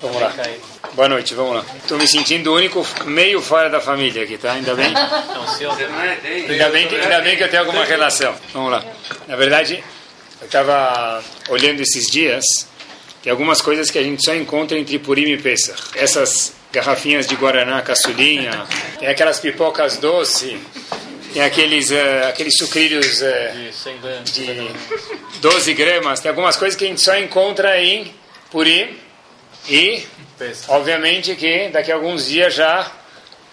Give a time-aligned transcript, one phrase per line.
[0.00, 0.32] Vamos lá.
[0.94, 1.64] Boa noite, vamos lá.
[1.76, 4.52] Estou me sentindo o único meio fora da família aqui, tá?
[4.52, 4.86] Ainda bem.
[6.48, 8.34] Ainda bem que, ainda bem que eu tenho alguma relação.
[8.54, 8.84] Vamos lá.
[9.28, 9.84] Na verdade,
[10.40, 12.44] eu estava olhando esses dias,
[13.22, 15.78] tem algumas coisas que a gente só encontra entre Purim e Pesach.
[15.94, 18.66] Essas garrafinhas de Guaraná, caçulinha,
[18.98, 20.58] tem aquelas pipocas doce,
[21.34, 24.70] tem aqueles, uh, aqueles sucrilhos uh, de
[25.40, 28.14] 12 gramas, tem algumas coisas que a gente só encontra em
[28.50, 28.96] Purim
[29.68, 30.06] e,
[30.68, 32.90] obviamente, que daqui a alguns dias já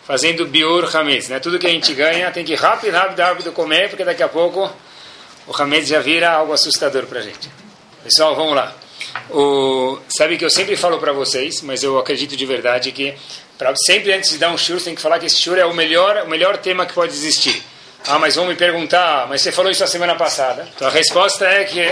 [0.05, 1.39] fazendo biur hametz, né?
[1.39, 4.71] Tudo que a gente ganha tem que rápido, rápido, rápido comer, porque daqui a pouco
[5.45, 7.49] o hametz já vira algo assustador para a gente.
[8.03, 8.73] Pessoal, vamos lá.
[9.29, 13.13] O, sabe que eu sempre falo para vocês, mas eu acredito de verdade que
[13.57, 15.73] pra, sempre antes de dar um shur, tem que falar que esse shur é o
[15.73, 17.61] melhor, o melhor tema que pode existir.
[18.07, 20.65] Ah, mas vão me perguntar, mas você falou isso a semana passada.
[20.73, 21.85] Então a resposta é que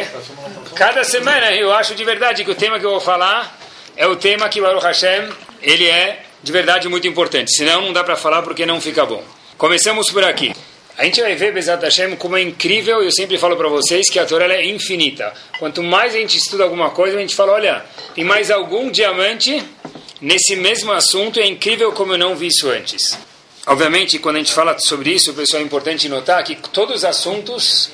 [0.74, 3.60] cada semana eu acho de verdade que o tema que eu vou falar
[3.98, 5.30] é o tema que Baruch Hashem,
[5.62, 7.56] ele é de verdade muito importante.
[7.56, 9.24] Senão não dá para falar porque não fica bom.
[9.58, 10.54] Começamos por aqui.
[10.98, 14.18] A gente vai ver Bezat Hashem como é incrível, eu sempre falo para vocês que
[14.18, 15.34] a Torá é infinita.
[15.60, 19.62] Quanto mais a gente estuda alguma coisa, a gente fala, olha, tem mais algum diamante
[20.22, 23.18] nesse mesmo assunto, é incrível como eu não vi isso antes.
[23.68, 27.90] Obviamente, quando a gente fala sobre isso, pessoal, é importante notar que todos os assuntos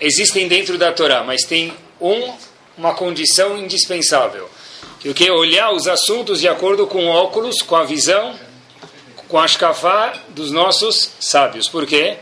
[0.00, 2.32] existem dentro da Torá, mas tem um,
[2.76, 4.48] uma condição indispensável
[5.02, 8.38] que o que olhar os assuntos de acordo com óculos, com a visão,
[9.26, 11.68] com a escafá dos nossos sábios.
[11.68, 12.18] Por quê?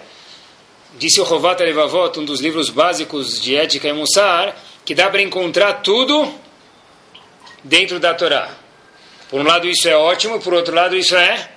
[0.94, 5.20] Disse o Rovat Levavot, um dos livros básicos de ética e Mussar, que dá para
[5.20, 6.34] encontrar tudo
[7.62, 8.50] dentro da Torá.
[9.28, 11.50] Por um lado isso é ótimo, por outro lado isso é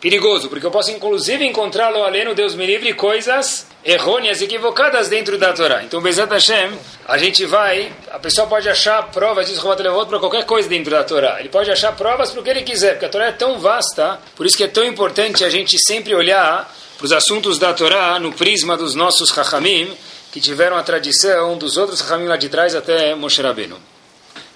[0.00, 5.38] perigoso, porque eu posso inclusive encontrá-lo além no Deus me livre coisas errôneas, equivocadas dentro
[5.38, 5.82] da Torá.
[5.82, 6.72] Então, Bezat Hashem,
[7.06, 10.90] a gente vai, a pessoa pode achar provas, diz Robat Levot, para qualquer coisa dentro
[10.90, 11.40] da Torá.
[11.40, 14.20] Ele pode achar provas para o que ele quiser, porque a Torá é tão vasta,
[14.36, 18.18] por isso que é tão importante a gente sempre olhar para os assuntos da Torá
[18.18, 19.90] no prisma dos nossos Chachamim,
[20.32, 23.78] que tiveram a tradição dos outros Chachamim lá de trás até Moshe Rabbeinu.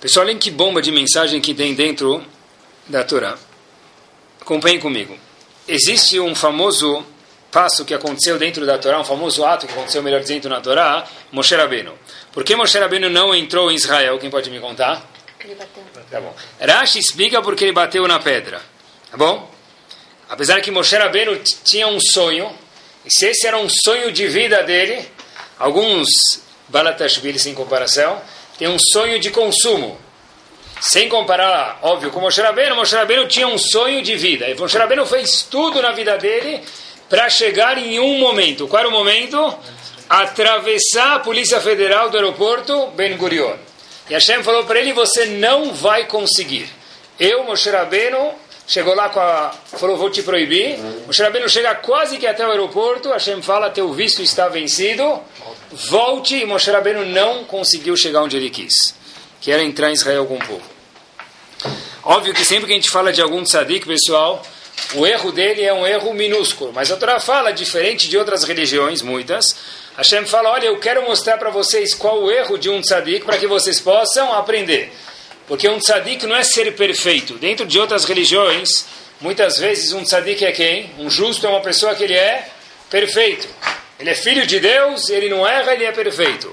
[0.00, 2.22] Pessoal, olhem que bomba de mensagem que tem dentro
[2.88, 3.38] da Torá.
[4.40, 5.16] Acompanhem comigo.
[5.68, 7.04] Existe um famoso
[7.50, 11.06] passo que aconteceu dentro da Torá, um famoso ato que aconteceu, melhor dizendo, na Torá,
[11.30, 11.92] Moshe Rabbeinu.
[12.32, 14.18] Por que Moshe Rabbeinu não entrou em Israel?
[14.18, 15.06] Quem pode me contar?
[15.44, 15.82] Ele bateu.
[16.10, 16.34] Tá bom.
[16.60, 18.60] Rashi explica porque ele bateu na pedra.
[19.10, 19.50] Tá bom?
[20.28, 22.50] Apesar que Moshe Rabbeinu tinha um sonho,
[23.04, 25.06] e se esse era um sonho de vida dele,
[25.58, 26.08] alguns
[26.68, 28.20] Balatashvili, sem comparação,
[28.58, 29.98] tem um sonho de consumo.
[30.84, 34.48] Sem comparar, óbvio, com Moshe Rabbeinu, Moshe Rabbeinu tinha um sonho de vida.
[34.48, 36.60] E Moshe Rabbeinu fez tudo na vida dele
[37.08, 38.66] para chegar em um momento.
[38.66, 39.56] Qual era o momento?
[40.08, 43.54] Atravessar a Polícia Federal do aeroporto Ben Gurion.
[44.10, 46.68] E Hashem falou para ele: Você não vai conseguir.
[47.16, 48.32] Eu, Moshe Rabbeinu,
[48.66, 49.54] chegou lá com a.
[49.78, 50.78] falou: Vou te proibir.
[51.06, 53.10] Moshe Rabbeinu chega quase que até o aeroporto.
[53.10, 55.20] Hashem fala: Teu visto está vencido.
[55.70, 56.38] Volte.
[56.38, 58.96] E Moshe Rabbeinu não conseguiu chegar onde ele quis,
[59.40, 60.71] que era entrar em Israel com o povo.
[62.04, 64.44] Óbvio que sempre que a gente fala de algum tzadik, pessoal,
[64.94, 69.02] o erro dele é um erro minúsculo, mas a Torá fala, diferente de outras religiões,
[69.02, 69.54] muitas,
[69.96, 73.38] Hashem fala, olha, eu quero mostrar para vocês qual o erro de um tzadik para
[73.38, 74.92] que vocês possam aprender.
[75.46, 77.34] Porque um tzadik não é ser perfeito.
[77.34, 78.86] Dentro de outras religiões,
[79.20, 80.90] muitas vezes um tzadik é quem?
[80.98, 82.48] Um justo é uma pessoa que ele é
[82.90, 83.46] perfeito.
[84.00, 86.52] Ele é filho de Deus, ele não erra, ele é perfeito.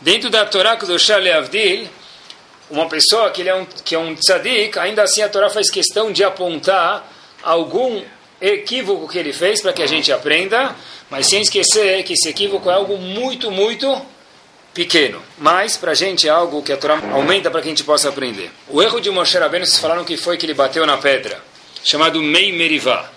[0.00, 1.88] Dentro da Torá do Shale Avdil,
[2.70, 5.70] uma pessoa que, ele é um, que é um tzadik, ainda assim a Torá faz
[5.70, 7.10] questão de apontar
[7.42, 8.02] algum
[8.40, 10.74] equívoco que ele fez para que a gente aprenda,
[11.10, 14.00] mas sem esquecer que esse equívoco é algo muito, muito
[14.74, 15.22] pequeno.
[15.38, 18.08] Mas para a gente é algo que a Torá aumenta para que a gente possa
[18.08, 18.50] aprender.
[18.68, 21.42] O erro de Moshe Rabbeinu, vocês falaram que foi que ele bateu na pedra,
[21.82, 23.10] chamado Mei Merivá.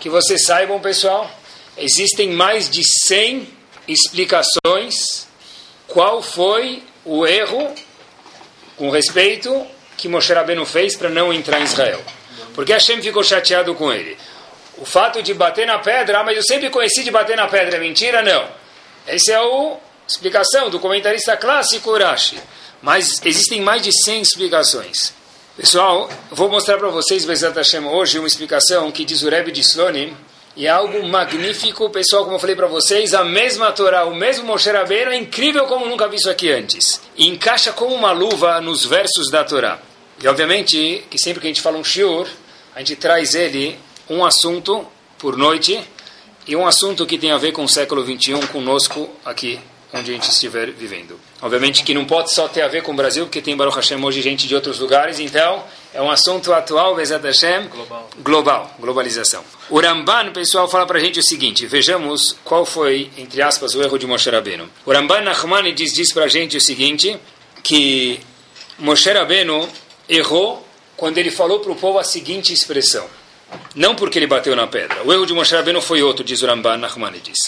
[0.00, 1.30] Que vocês saibam, pessoal,
[1.76, 3.48] existem mais de 100
[3.86, 5.26] explicações
[5.86, 7.72] qual foi o erro
[8.76, 12.02] com respeito que Moshe Rabbeinu fez para não entrar em Israel.
[12.54, 14.16] Porque Hashem ficou chateado com ele.
[14.78, 17.76] O fato de bater na pedra, ah, mas eu sempre conheci de bater na pedra,
[17.76, 18.22] é mentira?
[18.22, 18.48] Não.
[19.06, 19.76] Essa é a
[20.06, 22.38] explicação do comentarista clássico Urashi.
[22.82, 25.14] Mas existem mais de 100 explicações.
[25.56, 29.62] Pessoal, vou mostrar para vocês, Bezat Hashem, hoje uma explicação que diz o Rebbe de
[29.62, 30.14] Slonim,
[30.56, 34.46] e é algo magnífico, pessoal, como eu falei para vocês, a mesma Torá, o mesmo
[34.46, 36.98] Moshe Rabbeinu, é incrível como nunca vi isso aqui antes.
[37.14, 39.78] E encaixa como uma luva nos versos da Torá.
[40.22, 42.26] E obviamente que sempre que a gente fala um shiur,
[42.74, 44.86] a gente traz ele um assunto
[45.18, 45.78] por noite
[46.46, 49.60] e um assunto que tem a ver com o século 21 conosco aqui
[49.92, 51.20] onde a gente estiver vivendo.
[51.42, 54.02] Obviamente que não pode só ter a ver com o Brasil, porque tem Baruch Hashem
[54.02, 55.64] hoje gente de outros lugares, então
[55.96, 58.10] é um assunto atual, Bezat Hashem, global.
[58.18, 59.42] global, globalização.
[59.70, 63.82] O Ramban, pessoal, fala para a gente o seguinte, vejamos qual foi, entre aspas, o
[63.82, 64.68] erro de Moshe Rabbeinu.
[64.84, 67.18] O Ramban Nachmanides diz para a gente o seguinte,
[67.62, 68.20] que
[68.78, 69.66] Moshe Rabbeinu
[70.06, 70.66] errou
[70.98, 73.06] quando ele falou para o povo a seguinte expressão.
[73.74, 75.02] Não porque ele bateu na pedra.
[75.02, 77.38] O erro de Moshe Rabbeinu foi outro, diz o Ramban Nachmanides.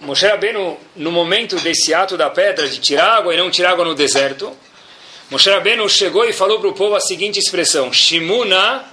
[0.00, 3.86] Moshe Rabbeinu, no momento desse ato da pedra, de tirar água e não tirar água
[3.86, 4.54] no deserto,
[5.30, 8.84] Moshe Rabbeinu chegou e falou para o povo a seguinte expressão, Shimuna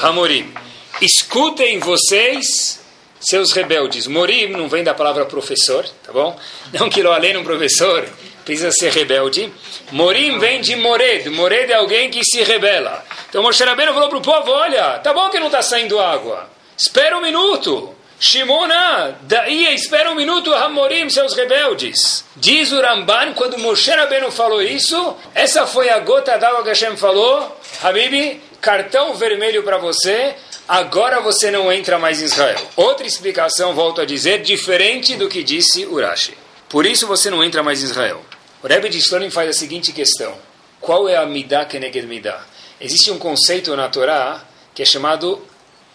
[0.00, 0.54] Hamorim.
[1.02, 2.80] Escutem vocês,
[3.18, 4.06] seus rebeldes.
[4.06, 6.38] Morim não vem da palavra professor, tá bom?
[6.72, 8.08] Não que além um professor
[8.44, 9.52] precisa ser rebelde.
[9.90, 11.28] Morim vem de Mored.
[11.30, 13.04] Mored é alguém que se rebela.
[13.28, 16.48] Então Moshe Rabbeinu falou para o povo, olha, tá bom que não está saindo água.
[16.78, 17.92] Espera um minuto.
[18.26, 22.24] Shimona, daí espera um minuto, Hamorim, seus rebeldes.
[22.34, 26.96] Diz o Ramban, quando Moshe Rabbeinu falou isso, essa foi a gota d'água que Hashem
[26.96, 30.34] falou, Habibi, cartão vermelho para você,
[30.66, 32.66] agora você não entra mais em Israel.
[32.76, 36.32] Outra explicação, volto a dizer, diferente do que disse Urashi.
[36.70, 38.24] Por isso você não entra mais em Israel.
[38.62, 40.34] O Rebbe de Slonim faz a seguinte questão.
[40.80, 42.40] Qual é a Midah Keneged Midah?
[42.80, 44.42] Existe um conceito na Torá
[44.74, 45.46] que é chamado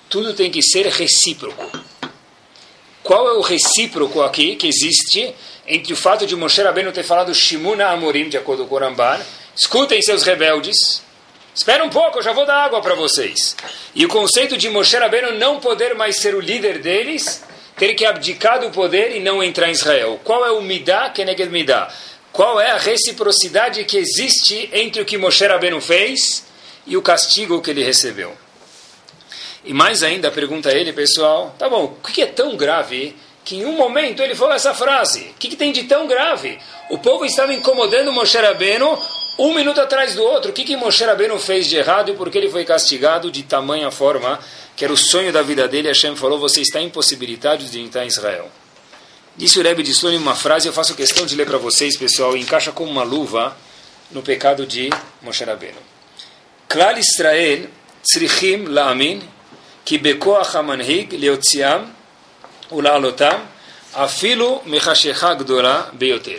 [0.07, 1.88] tudo tem que ser recíproco.
[3.09, 5.33] Qual é o recíproco aqui que existe
[5.65, 9.19] entre o fato de Moshe Rabbeinu ter falado Shimuna Amorim, de acordo com o Ramban,
[9.55, 11.01] escutem seus rebeldes,
[11.55, 13.55] espera um pouco, eu já vou dar água para vocês.
[13.95, 17.43] E o conceito de Moshe Rabbeinu não poder mais ser o líder deles,
[17.75, 20.19] ter que abdicar do poder e não entrar em Israel.
[20.23, 21.91] Qual é o Midah Keneged Midah?
[22.31, 26.45] Qual é a reciprocidade que existe entre o que Moshe Rabbeinu fez
[26.85, 28.37] e o castigo que ele recebeu?
[29.63, 33.65] E mais ainda, pergunta ele, pessoal, tá bom, o que é tão grave que em
[33.65, 35.31] um momento ele falou essa frase?
[35.31, 36.59] O que, que tem de tão grave?
[36.89, 38.97] O povo estava incomodando Moshe Rabbeinu
[39.37, 40.51] um minuto atrás do outro.
[40.51, 43.43] O que, que Moshe Rabbeinu fez de errado e por que ele foi castigado de
[43.43, 44.39] tamanha forma
[44.75, 45.87] que era o sonho da vida dele?
[45.87, 48.49] Hashem falou, você está impossibilitado de entrar em Israel.
[49.35, 52.35] Disse o Rebbe de Slone uma frase, eu faço questão de ler para vocês, pessoal,
[52.35, 53.57] e encaixa como uma luva
[54.11, 54.89] no pecado de
[55.21, 55.77] Moshe Rabbeinu.
[56.67, 57.67] Klal Israel,
[58.03, 59.21] tzrichim la'amin,
[59.88, 61.80] כי בכוח המנהיג להוציאם
[62.72, 63.38] ולהעלותם
[63.92, 66.38] אפילו מחשיכה גדולה ביותר.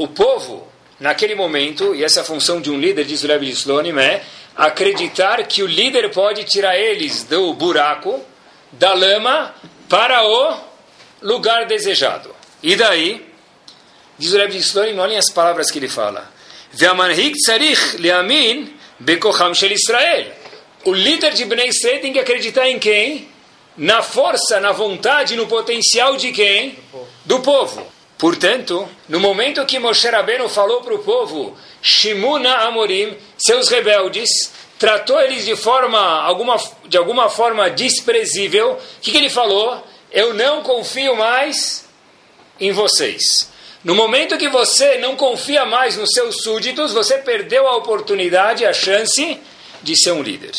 [0.00, 0.68] O povo,
[1.00, 3.98] naquele momento, e essa é a função de um líder, diz o Rebbe de Slonim,
[3.98, 4.22] é
[4.56, 8.22] acreditar que o líder pode tirar eles do buraco,
[8.70, 9.52] da lama,
[9.88, 10.56] para o
[11.20, 12.32] lugar desejado.
[12.62, 13.26] E daí,
[14.16, 16.30] diz o Rebbe de Slonim, olhem as palavras que ele fala.
[16.74, 20.22] והמנהיג צריך להאמין בכוחם של ישראל
[20.85, 23.27] O líder de Bnei Israel tem que acreditar em quem?
[23.75, 26.71] Na força, na vontade, no potencial de quem?
[26.71, 27.07] Do povo.
[27.25, 27.93] Do povo.
[28.17, 34.29] Portanto, no momento que Moshe Rabbeinu falou para o povo, Shimuna Amorim, seus rebeldes,
[34.79, 39.83] tratou eles de forma alguma, de alguma forma desprezível, o que, que ele falou?
[40.09, 41.85] Eu não confio mais
[42.59, 43.49] em vocês.
[43.83, 48.71] No momento que você não confia mais nos seus súditos, você perdeu a oportunidade, a
[48.71, 49.37] chance
[49.81, 50.53] de ser um líder.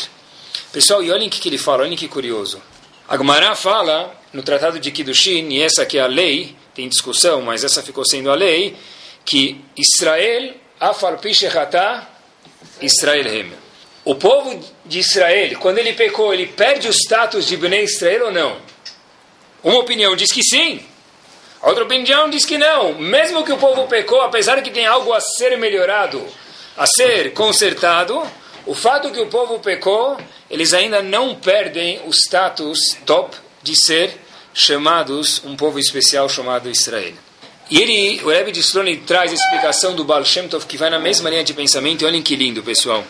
[0.74, 2.60] Pessoal, e olhem o que, que ele fala, olhem que curioso.
[3.08, 7.62] Agmará fala, no Tratado de Kiddushin, e essa que é a lei, tem discussão, mas
[7.62, 8.76] essa ficou sendo a lei,
[9.24, 12.10] que Israel, afal pishechatá,
[12.82, 13.52] Israel hem.
[14.04, 18.32] O povo de Israel, quando ele pecou, ele perde o status de Bnei Israel ou
[18.32, 18.56] não?
[19.62, 20.84] Uma opinião diz que sim.
[21.62, 22.98] A outra opinião diz que não.
[22.98, 26.20] Mesmo que o povo pecou, apesar de que tem algo a ser melhorado,
[26.76, 28.28] a ser consertado,
[28.66, 30.16] o fato que o povo pecou,
[30.50, 34.18] eles ainda não perdem o status top de ser
[34.54, 37.14] chamados um povo especial chamado Israel.
[37.70, 40.90] E ele, o Rebbe de Slone traz a explicação do Baal Shem Tov que vai
[40.90, 42.02] na mesma linha de pensamento.
[42.02, 43.02] E olhem que lindo, pessoal.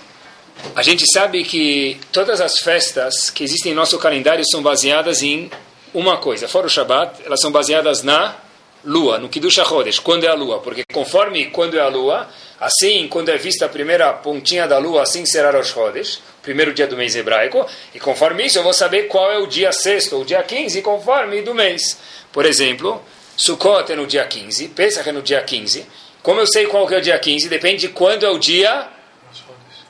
[0.76, 5.50] A gente sabe que todas as festas que existem em nosso calendário são baseadas em
[5.92, 6.46] uma coisa.
[6.46, 8.36] Fora o Shabbat, elas são baseadas na
[8.84, 10.60] lua, no Kiddush HaChodesh, quando é a lua.
[10.60, 12.28] Porque conforme quando é a lua,
[12.64, 16.86] Assim, quando é vista a primeira pontinha da lua, assim será Rosh Chodesh, primeiro dia
[16.86, 20.24] do mês hebraico, e conforme isso eu vou saber qual é o dia sexto ou
[20.24, 21.98] dia 15, conforme do mês.
[22.32, 23.02] Por exemplo,
[23.36, 25.84] Sukkot é no dia 15, Pesach é no dia 15.
[26.22, 27.50] Como eu sei qual que é o dia 15?
[27.50, 28.88] Depende de quando é o dia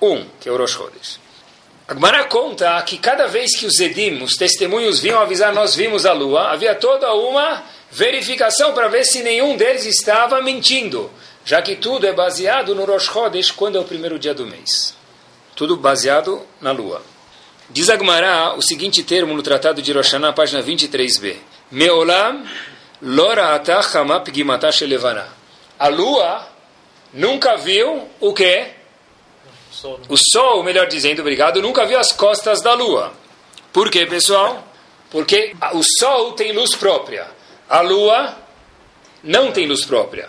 [0.00, 1.20] 1, que é o Rosh Chodesh.
[1.86, 6.12] Agmará conta que cada vez que os Edim, os testemunhos, vinham avisar nós vimos a
[6.12, 7.62] lua, havia toda uma
[7.94, 11.08] verificação para ver se nenhum deles estava mentindo,
[11.44, 14.96] já que tudo é baseado no Rosh Chodesh, quando é o primeiro dia do mês.
[15.54, 17.00] Tudo baseado na lua.
[17.70, 21.36] Diz Agmará o seguinte termo no Tratado de Rosh Hashanah, página 23b.
[21.70, 22.44] Meolam
[23.00, 23.92] lora atach
[24.24, 25.28] pigimatash elevana.
[25.78, 26.48] A lua
[27.12, 28.70] nunca viu o quê?
[30.08, 33.12] O sol, melhor dizendo, obrigado, nunca viu as costas da lua.
[33.72, 34.66] Por quê, pessoal?
[35.10, 37.43] Porque o sol tem luz própria.
[37.68, 38.36] A lua
[39.22, 40.28] não tem luz própria.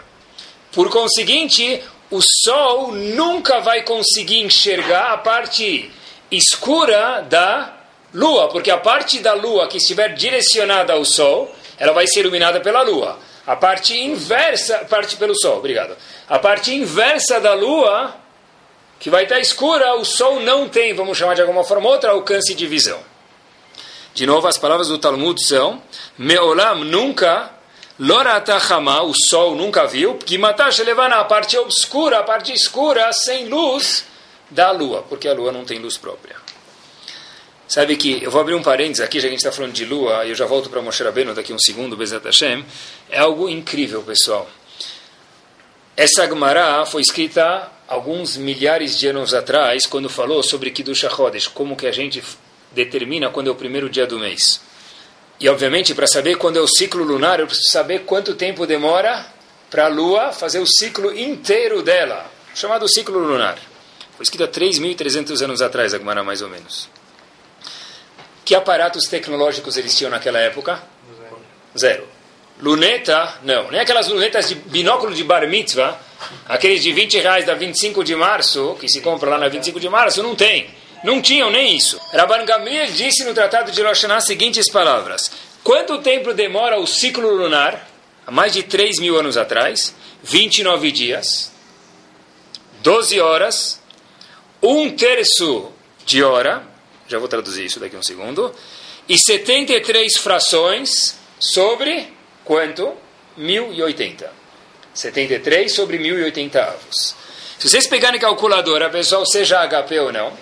[0.72, 5.92] Por conseguinte, o sol nunca vai conseguir enxergar a parte
[6.32, 7.74] escura da
[8.14, 12.60] lua, porque a parte da lua que estiver direcionada ao sol, ela vai ser iluminada
[12.62, 13.20] pela lua.
[13.46, 15.96] A parte inversa, parte pelo sol, obrigado.
[16.28, 18.16] A parte inversa da lua,
[19.00, 22.56] que vai estar escura, o sol não tem, vamos chamar de alguma forma outra, alcance
[22.56, 23.00] de visão.
[24.16, 25.84] De novo, as palavras do Talmud são:
[26.18, 27.52] Meolam nunca,
[28.00, 33.50] Loratachama, o sol nunca viu, que matash levana a parte obscura, a parte escura, sem
[33.50, 34.06] luz
[34.50, 36.38] da lua, porque a lua não tem luz própria.
[37.68, 39.84] Sabe que, eu vou abrir um parênteses aqui, já que a gente está falando de
[39.84, 42.64] lua, e eu já volto para Moshe Rabbeinu daqui um segundo, Bezat Hashem.
[43.10, 44.48] É algo incrível, pessoal.
[45.98, 51.76] Essa Gemara foi escrita alguns milhares de anos atrás, quando falou sobre Kiddush HaChodesh, como
[51.76, 52.24] que a gente
[52.76, 54.62] determina quando é o primeiro dia do mês.
[55.40, 59.26] E, obviamente, para saber quando é o ciclo lunar, eu preciso saber quanto tempo demora
[59.70, 63.58] para a Lua fazer o ciclo inteiro dela, chamado ciclo lunar.
[64.16, 66.90] Foi escrito há 3.300 anos atrás, a Gemara, mais ou menos.
[68.46, 70.82] Que aparatos tecnológicos eles tinham naquela época?
[71.78, 72.08] Zero.
[72.62, 73.70] Luneta, não.
[73.70, 76.00] Nem aquelas lunetas de binóculo de bar mitzvah,
[76.48, 79.90] aqueles de 20 reais da 25 de março, que se compra lá na 25 de
[79.90, 80.70] março, não tem.
[81.06, 82.00] Não tinham nem isso.
[82.12, 85.32] Rabban Gamliel disse no Tratado de Rosh as seguintes palavras.
[85.64, 87.88] Quanto tempo demora o ciclo lunar?
[88.26, 89.94] Há mais de 3 mil anos atrás.
[90.24, 91.52] 29 dias.
[92.82, 93.82] 12 horas.
[94.62, 95.72] Um terço
[96.06, 96.76] de hora
[97.08, 98.54] já vou traduzir isso daqui a um segundo.
[99.08, 102.12] E 73 frações sobre
[102.44, 102.94] quanto?
[103.38, 104.32] 1080.
[104.94, 107.16] 73 sobre 1080 avos.
[107.60, 110.34] Se vocês pegarem calculadora, pessoal, seja HP ou não,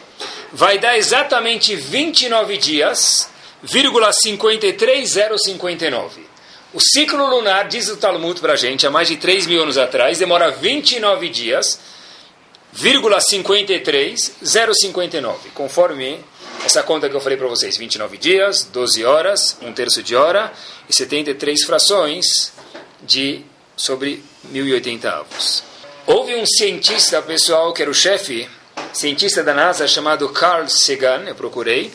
[0.51, 3.29] vai dar exatamente 29 dias,
[3.61, 6.21] vírgula 53059.
[6.73, 9.77] O ciclo lunar, diz o Talmud para a gente, há mais de 3 mil anos
[9.77, 11.79] atrás, demora 29 dias,
[12.71, 16.19] vírgula 53, 059, conforme
[16.65, 20.51] essa conta que eu falei para vocês, 29 dias, 12 horas, um terço de hora
[20.89, 22.53] e 73 frações
[23.01, 23.43] de
[23.75, 25.63] sobre 1080 avos.
[26.05, 28.47] Houve um cientista, pessoal, que era o chefe,
[28.93, 31.91] cientista da NASA, chamado Carl Sagan, eu procurei.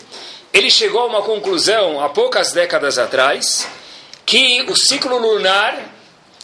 [0.52, 3.68] Ele chegou a uma conclusão há poucas décadas atrás
[4.26, 5.94] que o ciclo lunar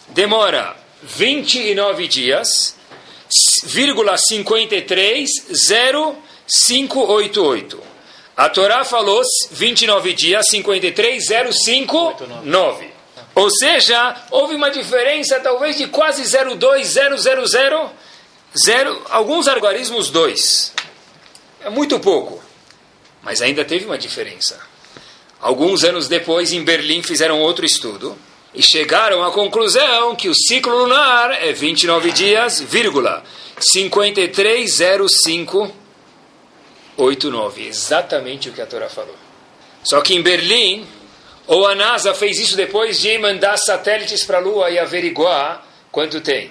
[0.08, 2.76] demora 29 dias,
[3.64, 5.28] vírgula 53,
[6.46, 7.82] 0588.
[8.36, 12.94] A Torá falou 29 dias, 53, 05, 9.
[13.34, 16.84] Ou seja, houve uma diferença talvez de quase 0,2,
[18.54, 20.72] 000, 0, alguns algarismos 2.
[21.64, 22.42] É muito pouco.
[23.22, 24.60] Mas ainda teve uma diferença.
[25.40, 28.18] Alguns anos depois, em Berlim, fizeram outro estudo
[28.54, 33.24] e chegaram à conclusão que o ciclo lunar é 29 dias, vírgula,
[33.58, 35.72] 5305
[36.96, 37.66] 8, 9.
[37.66, 39.16] Exatamente o que a Torá falou.
[39.82, 40.86] Só que em Berlim,
[41.46, 46.20] ou a NASA fez isso depois de mandar satélites para a Lua e averiguar quanto
[46.20, 46.50] tem.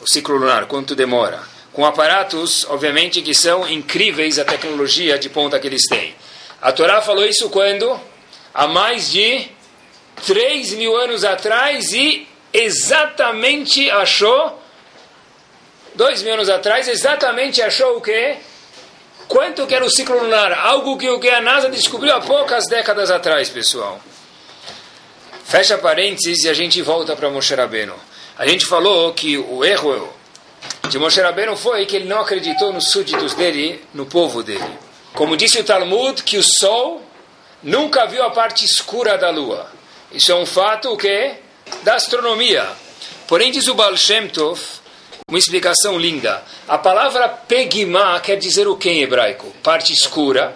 [0.00, 1.40] O ciclo lunar, quanto demora.
[1.72, 6.14] Com aparatos, obviamente, que são incríveis a tecnologia de ponta que eles têm.
[6.60, 8.00] A Torá falou isso quando?
[8.54, 9.48] Há mais de
[10.24, 14.62] 3 mil anos atrás e exatamente achou,
[15.94, 18.36] dois mil anos atrás, exatamente achou o quê?
[19.28, 20.52] Quanto que era o ciclo lunar?
[20.52, 24.00] Algo que, que a NASA descobriu há poucas décadas atrás, pessoal.
[25.44, 27.94] Fecha parênteses e a gente volta para Moshe Rabbeinu.
[28.38, 30.12] A gente falou que o erro
[30.90, 34.78] de Moshe Rabbeinu foi que ele não acreditou nos súditos dele, no povo dele.
[35.14, 37.02] Como disse o Talmud, que o sol
[37.62, 39.70] nunca viu a parte escura da lua.
[40.12, 41.36] Isso é um fato o quê?
[41.82, 42.68] Da astronomia.
[43.26, 44.60] Porém, diz o Baal Shem Tov,
[45.26, 46.44] uma explicação linda.
[46.68, 49.50] A palavra pegimá quer dizer o que em hebraico?
[49.62, 50.54] Parte escura.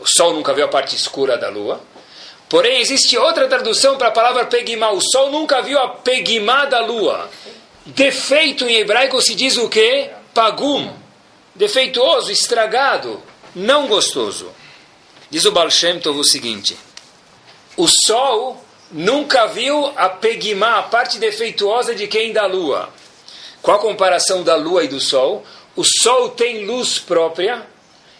[0.00, 1.80] O sol nunca viu a parte escura da lua.
[2.48, 4.90] Porém, existe outra tradução para a palavra pegimá.
[4.90, 7.28] O sol nunca viu a pegimá da lua.
[7.84, 10.10] Defeito em hebraico se diz o que?
[10.32, 10.92] Pagum.
[11.54, 13.22] Defeituoso, estragado.
[13.54, 14.52] não gostoso.
[15.30, 16.76] Diz o Baal Shem Tov o seguinte:
[17.76, 18.62] o sol
[18.92, 22.88] nunca viu a pegimá, a parte defeituosa de quem da lua.
[23.60, 25.44] Qual a comparação da lua e do sol?
[25.74, 27.66] O sol tem luz própria,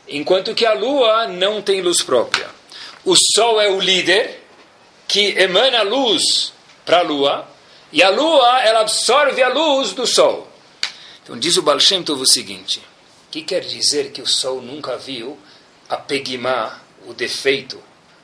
[0.08, 2.55] enquanto que a lua não tem luz própria.
[3.06, 4.42] O sol é o líder
[5.06, 6.52] que emana luz
[6.84, 7.48] para a lua,
[7.92, 10.50] e a lua ela absorve a luz do sol.
[11.22, 12.82] Então diz o Baal Shem Tov o seguinte:
[13.30, 15.38] que quer dizer que o sol nunca viu
[15.88, 17.80] a pegimá, o defeito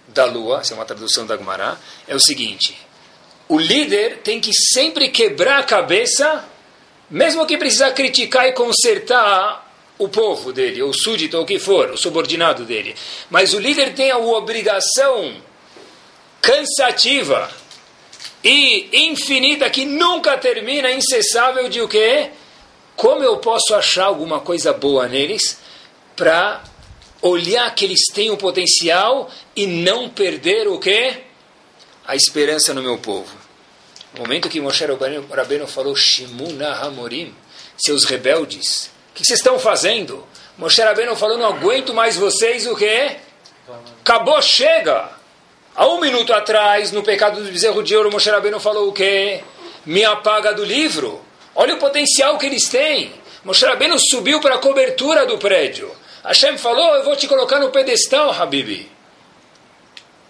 [0.08, 2.76] da lua, essa é uma tradução da Gemara, é o seguinte:
[3.48, 6.44] o líder tem que sempre quebrar a cabeça,
[7.08, 9.71] mesmo que precisar criticar e consertar
[10.04, 12.94] o povo dele, ou o súdito, ou o que for, o subordinado dele.
[13.30, 15.34] Mas o líder tem a obrigação
[16.40, 17.50] cansativa
[18.42, 22.30] e infinita que nunca termina, incessável de o quê?
[22.96, 25.58] Como eu posso achar alguma coisa boa neles
[26.16, 26.62] para
[27.20, 31.22] olhar que eles têm o potencial e não perder o quê?
[32.04, 33.32] A esperança no meu povo.
[34.14, 37.34] No momento que Moshe Rabbeinu falou Shimuna Hamorim,
[37.78, 40.26] seus rebeldes, o que vocês estão fazendo?
[40.56, 43.16] Moshe Rabbeinu falou, não aguento mais vocês, o quê?
[44.00, 45.10] Acabou, chega!
[45.76, 49.44] Há um minuto atrás, no pecado do bezerro de ouro, Moshe Rabbeinu falou o quê?
[49.84, 51.20] Me apaga do livro.
[51.54, 53.12] Olha o potencial que eles têm.
[53.44, 55.94] Moshe Rabbeinu subiu para a cobertura do prédio.
[56.24, 58.90] Hashem falou, eu vou te colocar no pedestal, Habibi.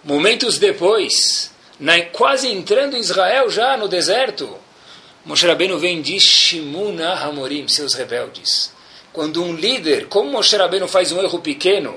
[0.03, 4.57] Momentos depois, na, quase entrando em Israel já no deserto,
[5.23, 8.72] Moshe Rabbeinu vem de Shimuna Hamorim, seus rebeldes.
[9.13, 11.95] Quando um líder, como Moshe Rabbeinu faz um erro pequeno,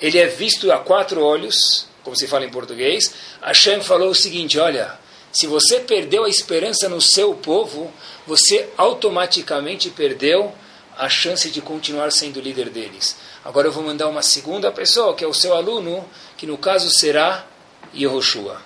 [0.00, 4.58] ele é visto a quatro olhos, como se fala em português, Hashem falou o seguinte,
[4.58, 4.98] olha,
[5.32, 7.92] se você perdeu a esperança no seu povo,
[8.26, 10.52] você automaticamente perdeu
[10.96, 13.16] a chance de continuar sendo líder deles.
[13.44, 16.04] Agora eu vou mandar uma segunda pessoa, que é o seu aluno,
[16.36, 17.46] que no caso será
[17.94, 18.60] Yehoshua.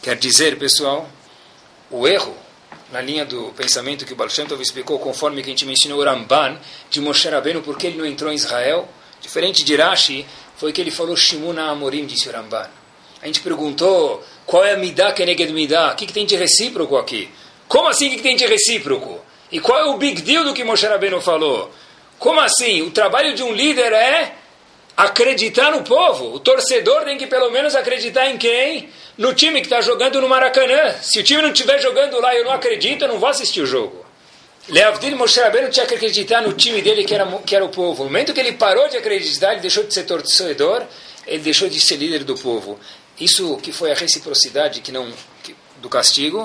[0.00, 1.08] Quer dizer, pessoal,
[1.90, 2.34] o erro,
[2.92, 6.00] na linha do pensamento que o Baal Shem Tov explicou, conforme que a gente mencionou
[6.00, 6.58] o Ramban,
[6.90, 8.88] de Moshe Rabbeinu, porque ele não entrou em Israel,
[9.20, 12.68] diferente de Rashi, foi que ele falou Shimuna Amorim, disse o Ramban.
[13.20, 15.92] A gente perguntou, qual é a Midah Keneged Midah?
[15.92, 17.28] O que, que tem de recíproco aqui?
[17.66, 19.20] Como assim o que, que tem de recíproco?
[19.50, 21.70] E qual é o big deal do que Moshe Rabbeinu falou?
[22.18, 22.82] Como assim?
[22.82, 24.34] O trabalho de um líder é
[24.98, 26.34] acreditar no povo.
[26.34, 28.88] O torcedor tem que pelo menos acreditar em quem?
[29.16, 30.92] No time que está jogando no Maracanã.
[31.00, 33.60] Se o time não estiver jogando lá e eu não acredito, eu não vou assistir
[33.60, 34.04] o jogo.
[34.68, 38.02] Leavdil Moshe Rabbeinu tinha que acreditar no time dele que era, que era o povo.
[38.02, 40.82] No momento que ele parou de acreditar, ele deixou de ser torcedor,
[41.28, 42.76] ele deixou de ser líder do povo.
[43.20, 45.12] Isso que foi a reciprocidade que não,
[45.44, 46.44] que, do castigo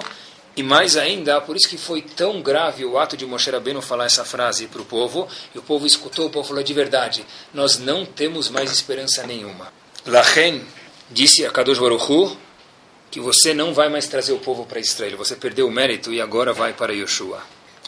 [0.56, 4.06] e mais ainda, por isso que foi tão grave o ato de Moshe Rabbeinu falar
[4.06, 7.80] essa frase para o povo, e o povo escutou, o povo falou de verdade, nós
[7.80, 9.74] não temos mais esperança nenhuma.
[10.06, 10.64] Lachen
[11.10, 12.38] disse a Kadosh Baruch
[13.10, 16.22] que você não vai mais trazer o povo para Israel, você perdeu o mérito e
[16.22, 17.42] agora vai para Yoshua.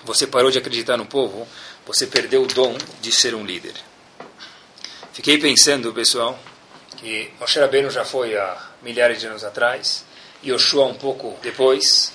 [0.03, 1.47] Você parou de acreditar no povo,
[1.85, 3.73] você perdeu o dom de ser um líder.
[5.13, 6.37] Fiquei pensando, pessoal,
[6.97, 10.03] que Moshe Rabbeinu já foi há milhares de anos atrás,
[10.43, 12.11] Yoshua um pouco depois,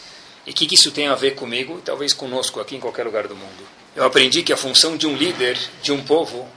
[0.46, 3.04] e o que, que isso tem a ver comigo e talvez conosco aqui em qualquer
[3.04, 3.68] lugar do mundo?
[3.94, 6.48] Eu aprendi que a função de um líder de um povo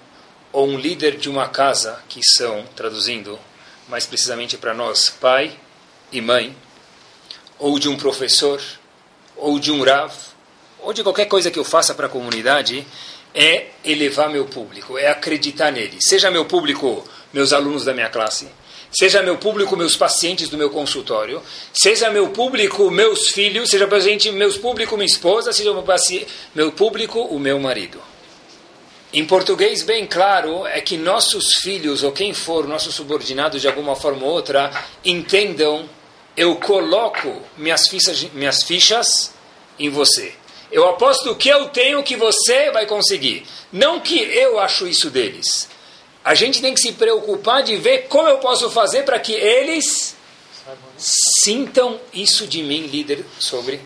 [0.51, 3.39] ou um líder de uma casa, que são, traduzindo
[3.89, 5.51] mais precisamente para nós, pai
[6.11, 6.55] e mãe,
[7.57, 8.61] ou de um professor,
[9.35, 10.13] ou de um rav,
[10.79, 12.85] ou de qualquer coisa que eu faça para a comunidade,
[13.33, 15.97] é elevar meu público, é acreditar nele.
[15.99, 18.47] Seja meu público, meus alunos da minha classe,
[18.93, 21.41] seja meu público, meus pacientes do meu consultório,
[21.73, 25.83] seja meu público, meus filhos, seja presente meus público, minha esposa, seja meu,
[26.53, 27.99] meu público, o meu marido.
[29.11, 33.95] Em português, bem claro, é que nossos filhos, ou quem for, nossos subordinados de alguma
[33.95, 34.71] forma ou outra,
[35.03, 35.87] entendam,
[36.35, 39.33] eu coloco minhas fichas, minhas fichas
[39.77, 40.33] em você.
[40.71, 43.45] Eu aposto que eu tenho que você vai conseguir.
[43.71, 45.69] Não que eu acho isso deles
[46.23, 50.15] a gente tem que se preocupar de ver como eu posso fazer para que eles
[50.97, 53.81] sintam isso de mim, líder, sobre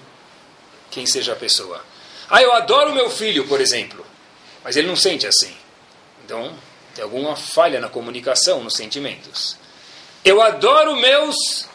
[0.91, 1.83] quem seja a pessoa.
[2.29, 4.05] Ah, eu adoro meu filho, por exemplo,
[4.63, 5.55] mas ele não sente assim.
[6.23, 6.53] Então,
[6.93, 9.57] tem alguma falha na comunicação, nos sentimentos.
[10.23, 11.65] Eu adoro meus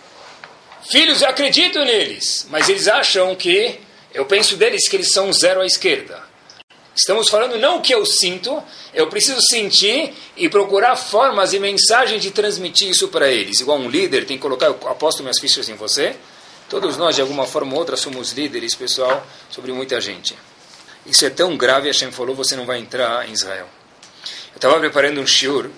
[0.90, 3.80] filhos, eu acredito neles, mas eles acham que
[4.12, 6.22] eu penso deles que eles são zero à esquerda.
[6.94, 12.20] Estamos falando não o que eu sinto, eu preciso sentir e procurar formas e mensagens
[12.20, 13.60] de transmitir isso para eles.
[13.60, 16.14] Igual um líder tem que colocar, eu aposto minhas fichas em você.
[16.68, 20.36] Todos nós, de alguma forma ou outra, somos líderes, pessoal, sobre muita gente.
[21.06, 23.68] Isso é tão grave, Hashem falou, você não vai entrar em Israel.
[24.52, 25.70] Eu estava preparando um shiur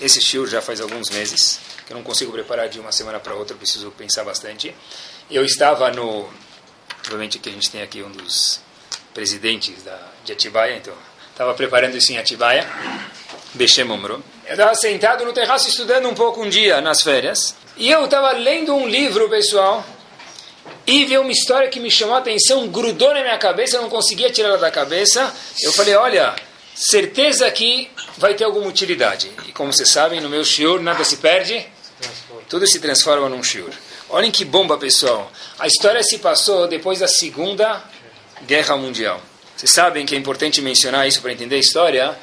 [0.00, 3.34] esse shiur já faz alguns meses, que eu não consigo preparar de uma semana para
[3.34, 4.74] outra, preciso pensar bastante.
[5.30, 6.28] Eu estava no...
[7.00, 8.60] Obviamente que a gente tem aqui um dos
[9.14, 10.92] presidentes da, de Atibaia, então
[11.30, 12.68] estava preparando isso em Atibaia,
[13.54, 18.04] Bechem Eu estava sentado no terraço estudando um pouco um dia, nas férias, e eu
[18.04, 19.84] estava lendo um livro, pessoal,
[20.86, 23.88] e vi uma história que me chamou a atenção, grudou na minha cabeça, eu não
[23.88, 25.34] conseguia tirar ela da cabeça.
[25.62, 26.34] Eu falei, olha,
[26.74, 29.30] certeza que vai ter alguma utilidade.
[29.46, 31.66] E como vocês sabem, no meu shiur nada se perde,
[32.48, 33.70] tudo se transforma num shiur.
[34.10, 35.32] Olhem que bomba, pessoal.
[35.58, 37.82] A história se passou depois da Segunda
[38.42, 39.20] Guerra Mundial.
[39.56, 42.18] Vocês sabem que é importante mencionar isso para entender a história.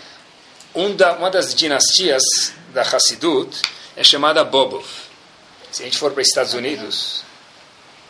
[0.76, 2.24] Um da, uma das dinastias
[2.74, 3.62] da Hassidut
[3.96, 4.86] é chamada Bobov.
[5.72, 7.24] Se a gente for para os Estados Unidos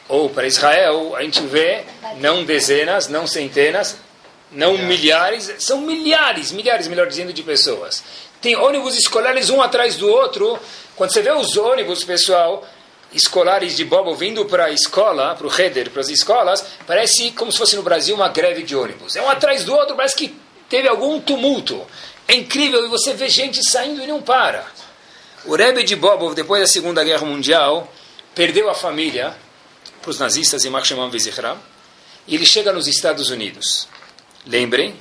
[0.08, 1.84] ou para Israel, a gente vê
[2.18, 3.98] não dezenas, não centenas,
[4.52, 8.04] não milhares, são milhares, milhares, melhor dizendo, de pessoas.
[8.42, 10.60] Tem ônibus escolares um atrás do outro.
[10.96, 12.68] Quando você vê os ônibus, pessoal,
[13.13, 17.52] escolares de Bobo vindo para a escola, para o Heder, para as escolas, parece como
[17.52, 19.15] se fosse no Brasil uma greve de ônibus.
[19.15, 20.36] É um atrás do outro, parece que
[20.69, 21.86] teve algum tumulto.
[22.28, 24.65] É incrível e você vê gente saindo e não para.
[25.45, 27.91] O Rebbe de Bobo, depois da Segunda Guerra Mundial,
[28.34, 29.36] perdeu a família
[30.02, 31.58] para os nazistas em Machemam Vizichram
[32.28, 33.88] e ele chega nos Estados Unidos.
[34.45, 34.95] Lembrem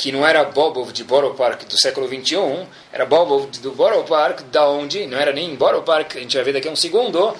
[0.00, 4.40] que não era Bobov de Borough Park do século 21, era Bobov do Borough Park,
[4.44, 7.36] da onde não era nem Borough Park, a gente vai ver daqui a um segundo,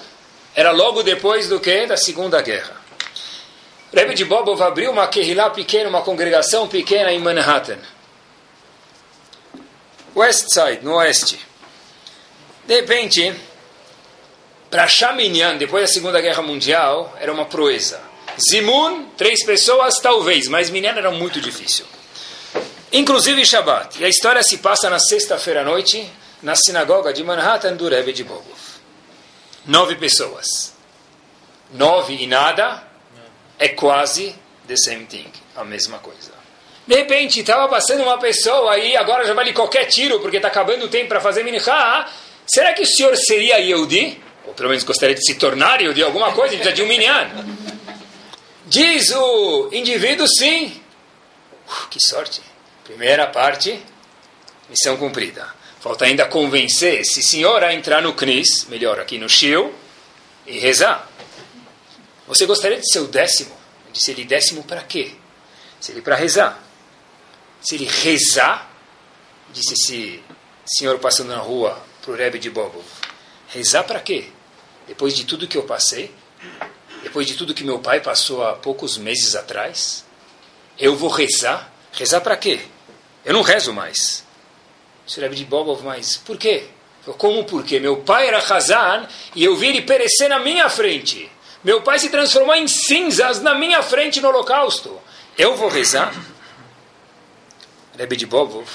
[0.53, 2.79] era logo depois do que da Segunda Guerra.
[3.91, 7.79] Rebbe de Bobov abriu uma Kehillah pequena, uma congregação pequena em Manhattan.
[10.15, 11.39] West Side, no oeste.
[12.67, 13.33] De repente,
[14.69, 17.99] para Chaminyan, depois da Segunda Guerra Mundial, era uma proeza.
[18.51, 21.87] Zimun, três pessoas, talvez, mas Minyan era muito difícil.
[22.91, 24.01] Inclusive Shabbat.
[24.01, 26.09] E a história se passa na sexta-feira à noite,
[26.43, 28.59] na sinagoga de Manhattan do Rebbe de Bobov.
[29.65, 30.73] Nove pessoas.
[31.71, 32.83] Nove e nada
[33.57, 34.35] é quase
[34.67, 36.31] the same thing, a mesma coisa.
[36.85, 40.85] De repente, estava passando uma pessoa aí, agora já vale qualquer tiro, porque está acabando
[40.85, 42.09] o tempo para fazer minchá.
[42.45, 44.21] Será que o senhor seria Yehudi?
[44.45, 47.29] Ou pelo menos gostaria de se tornar Yehudi, alguma coisa, de um minyan.
[48.65, 50.81] Diz o indivíduo sim.
[51.67, 52.41] Uf, que sorte.
[52.91, 53.81] Primeira parte,
[54.69, 55.47] missão cumprida.
[55.79, 59.73] Falta ainda convencer esse senhor a entrar no CNIS, melhor aqui no Shio,
[60.45, 61.09] e rezar.
[62.27, 63.55] Você gostaria de ser o décimo?
[63.93, 65.13] Disse ele, décimo para quê?
[65.79, 66.61] Se ele para rezar.
[67.61, 68.69] Se ele rezar,
[69.53, 70.23] disse esse
[70.65, 72.83] senhor passando na rua para o Rebbe de Bobov,
[73.47, 74.27] rezar para quê?
[74.85, 76.13] Depois de tudo que eu passei,
[77.03, 80.03] depois de tudo que meu pai passou há poucos meses atrás,
[80.77, 81.71] eu vou rezar?
[81.93, 82.59] Rezar para quê?
[83.25, 84.25] Eu não rezo mais.
[85.17, 86.67] Rebbe de Bobov, mas por quê?
[87.17, 87.79] Como por quê?
[87.79, 91.29] Meu pai era Hazan e eu vi ele perecer na minha frente.
[91.63, 94.99] Meu pai se transformou em cinzas na minha frente no holocausto.
[95.37, 96.13] Eu vou rezar?
[97.97, 98.67] Rebbe de Bobov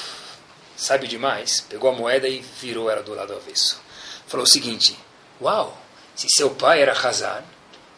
[0.77, 3.81] sabe demais, pegou a moeda e virou ela do lado avesso.
[4.27, 4.97] Falou o seguinte:
[5.41, 5.77] Uau,
[6.15, 7.43] se seu pai era Hazan,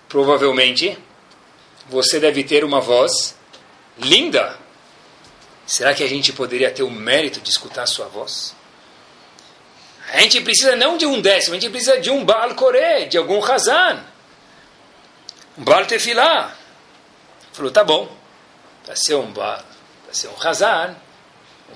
[0.08, 0.96] provavelmente
[1.88, 3.36] você deve ter uma voz
[3.98, 4.56] linda
[5.68, 8.56] Será que a gente poderia ter o mérito de escutar a sua voz?
[10.10, 13.18] A gente precisa não de um décimo, a gente precisa de um Baal Koré, de
[13.18, 14.02] algum Hazan.
[15.58, 16.56] Um Baal Tefilá.
[17.52, 18.10] Falou, tá bom.
[18.82, 19.62] Para ser um Baal,
[20.06, 20.96] para ser um Hazan,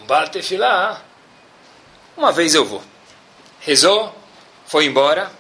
[0.01, 1.05] um Baal Tefilá,
[2.17, 2.83] uma vez eu vou.
[3.61, 4.17] Rezou,
[4.65, 5.31] foi embora.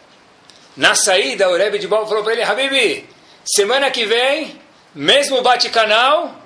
[0.76, 3.08] Na saída, o Rebbe de Baal falou para ele, Habibi,
[3.46, 4.60] semana que vem
[4.94, 6.36] mesmo bate-canal,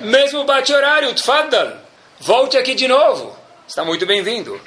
[0.00, 1.78] mesmo bate-horário, tfaddal.
[2.20, 3.36] Volte aqui de novo.
[3.66, 4.60] Está muito bem-vindo.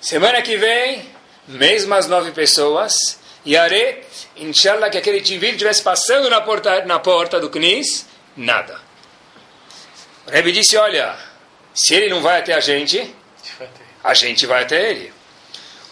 [0.00, 1.08] Semana que vem,
[1.46, 3.20] mesmas nove pessoas.
[3.44, 4.04] E Aret,
[4.36, 8.78] inshallah, que aquele indivíduo estivesse passando na porta, na porta do Knis, nada.
[10.26, 11.16] O Rebbe disse, olha,
[11.74, 13.14] se ele não vai até a gente,
[14.04, 15.12] a gente vai até ele.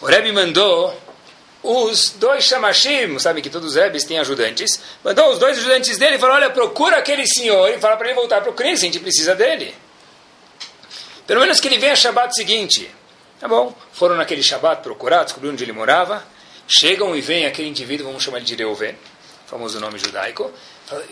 [0.01, 0.95] O Rebbe mandou
[1.61, 6.15] os dois chamashim, sabe que todos os rebes têm ajudantes, mandou os dois ajudantes dele
[6.15, 8.85] e falou, olha, procura aquele senhor e fala para ele voltar para o Cristo, a
[8.85, 9.75] gente precisa dele.
[11.27, 12.89] Pelo menos que ele venha Shabbat seguinte.
[13.39, 16.25] Tá bom, foram naquele Shabbat procurar, descobriram onde ele morava,
[16.67, 18.97] chegam e vem aquele indivíduo, vamos chamar ele de Reuven,
[19.45, 20.51] famoso nome judaico,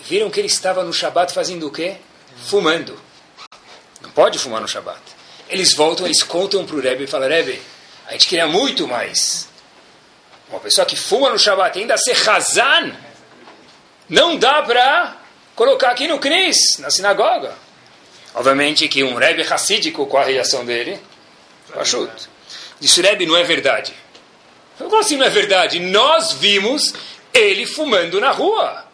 [0.03, 1.97] viram que ele estava no Shabbat fazendo o quê?
[2.45, 2.99] Fumando.
[4.01, 5.01] Não pode fumar no Shabbat.
[5.49, 7.61] Eles voltam, eles contam para o Rebbe e falam, Rebbe,
[8.07, 9.47] a gente queria muito mais
[10.49, 12.95] uma pessoa que fuma no Shabbat ainda ser Hazan,
[14.09, 15.17] não dá para
[15.55, 17.53] colocar aqui no Knis, na sinagoga.
[18.33, 20.99] Obviamente que um Rebbe Hassídico, qual a reação dele?
[21.73, 22.29] Pachut.
[22.79, 23.93] Disse Rebbe, não é verdade.
[24.79, 25.79] Eu falei assim, não é verdade?
[25.79, 26.93] Nós vimos
[27.33, 28.85] ele fumando na rua.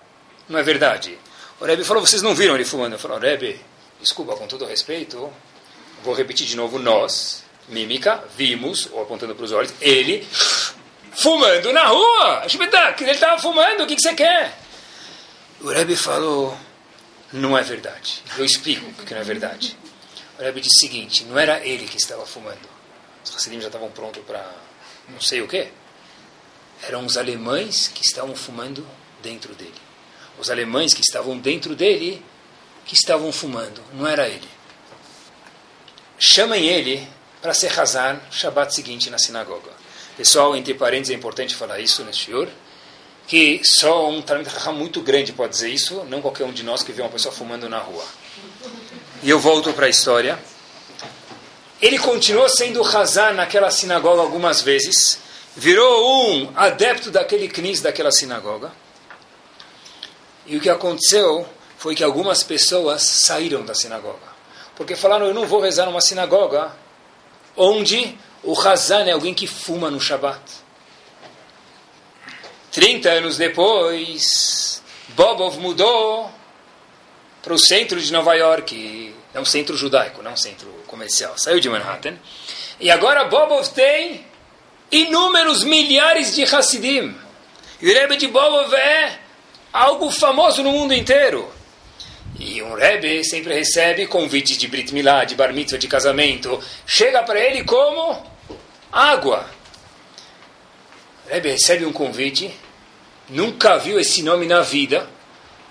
[0.47, 1.17] Não é verdade?
[1.59, 2.93] O Rebbe falou, vocês não viram ele fumando?
[2.93, 3.61] Eu falei, Rebbe,
[4.01, 5.31] desculpa, com todo respeito,
[6.03, 10.25] vou repetir de novo, nós, mímica, vimos, ou apontando para os olhos, ele
[11.15, 12.45] fumando na rua.
[12.99, 14.57] Ele estava fumando, o que, você quer?
[15.61, 16.57] O Rebbe falou,
[17.31, 18.21] não é verdade.
[18.37, 19.77] Eu explico que não é verdade.
[20.37, 22.73] O Rebbe disse o seguinte, não era ele que estava fumando.
[23.23, 24.45] Os Hassidim já estavam prontos para
[25.09, 25.67] não sei o que.
[26.83, 28.85] Eram os alemães que estavam fumando
[29.21, 29.73] dentro dele.
[30.37, 32.23] Os alemães que estavam dentro dele
[32.85, 34.49] que estavam fumando, não era ele.
[36.19, 37.07] Chamem ele
[37.41, 39.71] para ser razar Shabbat seguinte na sinagoga.
[40.15, 42.47] Pessoal, entre parênteses, é importante falar isso neste senhor,
[43.27, 46.83] que só um Talmud Raham muito grande pode dizer isso, não qualquer um de nós
[46.83, 48.05] que vê uma pessoa fumando na rua.
[49.23, 50.37] E eu volto para a história.
[51.81, 55.17] Ele continuou sendo Hazan naquela sinagoga algumas vezes,
[55.55, 58.71] virou um adepto daquele knis daquela sinagoga.
[60.45, 64.31] E o que aconteceu foi que algumas pessoas saíram da sinagoga.
[64.75, 66.71] Porque falaram, eu não vou rezar numa sinagoga
[67.57, 70.41] onde o Hazan é alguém que fuma no Shabat.
[72.71, 76.29] 30 anos depois, Bobov mudou
[77.41, 81.33] para o centro de Nova York, é um centro judaico, não um centro comercial.
[81.37, 82.15] Saiu de Manhattan.
[82.79, 84.25] E agora Bobov tem
[84.91, 87.15] inúmeros milhares de Hassidim.
[87.81, 89.19] E o Rebbe de Bobov é
[89.71, 91.51] algo famoso no mundo inteiro.
[92.39, 96.59] E um Rebbe sempre recebe convites de Brit Milá, de Bar Mitzvah, de casamento.
[96.85, 98.32] Chega para ele como
[98.93, 99.49] água.
[101.27, 102.53] Rebbe recebe um convite,
[103.27, 105.09] nunca viu esse nome na vida.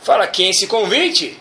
[0.03, 1.41] Fala, quem é esse convite?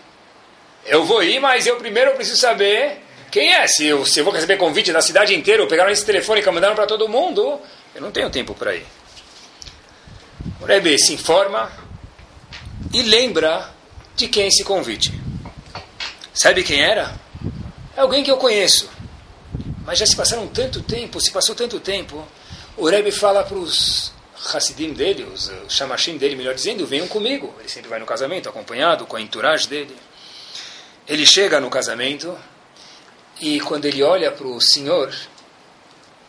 [0.86, 3.66] Eu vou ir, mas eu primeiro preciso saber quem é.
[3.66, 6.50] Se eu, se eu vou receber convite da cidade inteira, ou pegaram esse telefone e
[6.50, 7.60] mandaram para todo mundo,
[7.94, 8.86] eu não tenho tempo para ir.
[10.60, 11.72] O Rebbe se informa
[12.92, 13.70] e lembra
[14.14, 15.12] de quem é esse convite.
[16.32, 17.14] Sabe quem era?
[17.96, 18.88] É alguém que eu conheço.
[19.84, 22.26] Mas já se passaram tanto tempo, se passou tanto tempo.
[22.76, 24.12] O Rebbe fala para os
[24.54, 27.54] Hassidim dele, os Shamashim dele, melhor dizendo, venham comigo.
[27.58, 29.96] Ele sempre vai no casamento, acompanhado com a entourage dele.
[31.06, 32.36] Ele chega no casamento
[33.40, 35.12] e quando ele olha para o senhor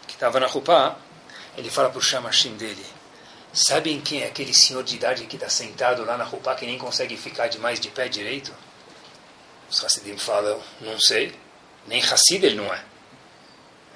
[0.07, 0.97] que estava na roupa,
[1.57, 2.83] ele fala para o Shamashim dele:
[3.53, 6.77] Sabem quem é aquele senhor de idade que está sentado lá na roupa que nem
[6.77, 8.51] consegue ficar de mais de pé direito?
[9.69, 11.35] Os Hassidim falam: Não sei,
[11.87, 12.92] nem Hassid ele não é.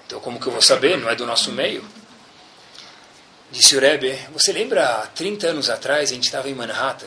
[0.07, 0.97] Então como que eu vou saber?
[0.97, 1.85] Não é do nosso meio.
[3.51, 7.05] Disse o Rebbe: Você lembra há 30 anos atrás a gente estava em Manhattan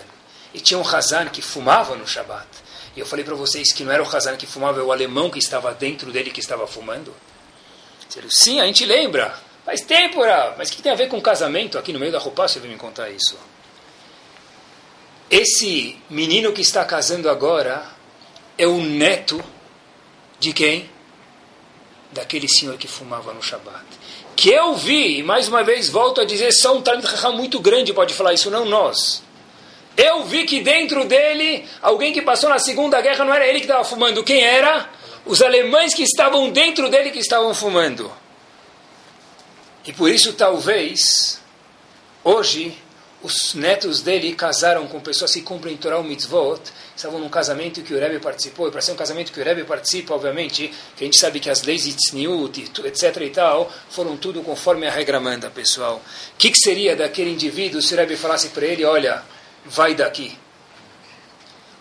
[0.53, 2.47] e tinha um Hazan que fumava no Shabat?
[2.95, 5.31] E eu falei para vocês que não era o Hazan que fumava, é o alemão
[5.31, 7.15] que estava dentro dele que estava fumando.
[8.07, 9.35] Disseram, sim, a gente lembra.
[9.65, 10.21] Faz tempo.
[10.59, 12.49] Mas o que tem a ver com casamento aqui no meio da roupa?
[12.49, 13.39] Você veio me contar isso.
[15.31, 17.87] Esse menino que está casando agora
[18.59, 19.43] é o neto
[20.41, 20.91] de quem?
[22.13, 23.85] Daquele senhor que fumava no Shabat.
[24.35, 27.93] Que eu vi, e mais uma vez volto a dizer, são um talento muito grande,
[27.93, 29.23] pode falar isso, não nós.
[29.97, 33.67] Eu vi que dentro dele, alguém que passou na Segunda Guerra, não era ele que
[33.67, 34.25] estava fumando.
[34.25, 34.89] Quem era?
[35.27, 38.11] Os alemães que estavam dentro dele que estavam fumando.
[39.85, 41.41] E por isso, talvez,
[42.25, 42.77] hoje,
[43.23, 46.61] os netos dele casaram com pessoas que cumprem Torah mitzvot,
[46.97, 49.65] estavam num casamento que o Rebbe participou, e para ser um casamento que o Rebbe
[49.65, 54.17] participa, obviamente, que a gente sabe que as leis de tzniut, etc e tal, foram
[54.17, 55.97] tudo conforme a regra manda, pessoal.
[55.97, 59.23] O que, que seria daquele indivíduo se o Rebbe falasse para ele, olha,
[59.67, 60.37] vai daqui.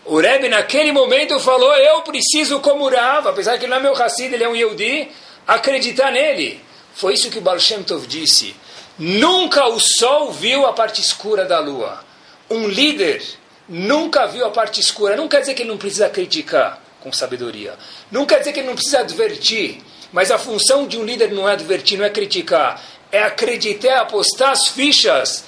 [0.04, 3.94] O Rebbe naquele momento falou, eu preciso como Rav, apesar que ele não é meu
[3.94, 5.08] Hassid, ele é um Yehudi,
[5.46, 6.60] acreditar nele.
[6.94, 8.54] Foi isso que o Baal Shem Tov disse.
[9.00, 12.04] Nunca o sol viu a parte escura da lua.
[12.50, 13.22] Um líder
[13.66, 15.16] nunca viu a parte escura.
[15.16, 17.78] Não quer dizer que ele não precisa criticar com sabedoria.
[18.10, 19.80] Não quer dizer que ele não precisa advertir.
[20.12, 22.84] Mas a função de um líder não é advertir, não é criticar.
[23.10, 25.44] É acreditar, apostar as fichas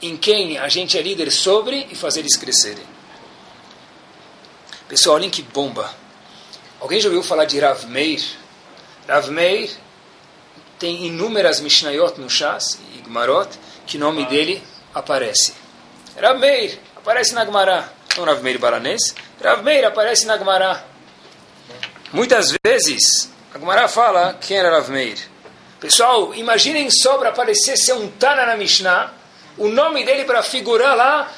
[0.00, 2.84] em quem a gente é líder sobre e fazer eles crescerem.
[4.86, 5.92] Pessoal, olhem que bomba.
[6.80, 8.22] Alguém já ouviu falar de Rav Meir?
[9.08, 9.70] Rav Meir
[10.78, 13.48] tem inúmeras Mishnayot no Shas Gmarot
[13.86, 14.62] que nome dele
[14.94, 15.54] aparece.
[16.20, 17.88] Rav Meir aparece na Gmará.
[18.16, 19.14] Não Rav Meir baranês.
[19.42, 20.84] Rav Meir aparece na Gmará.
[22.12, 25.18] Muitas vezes a Gmará fala quem era Rav Meir.
[25.80, 29.12] Pessoal, imaginem só para aparecer ser um Tana na Mishnah
[29.56, 31.30] o nome dele para figurar lá,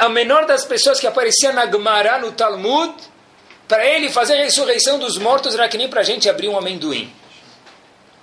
[0.00, 2.94] a menor das pessoas que aparecia na Gemara, no Talmud,
[3.68, 6.58] para ele fazer a ressurreição dos mortos era que nem para a gente abrir um
[6.58, 7.12] amendoim.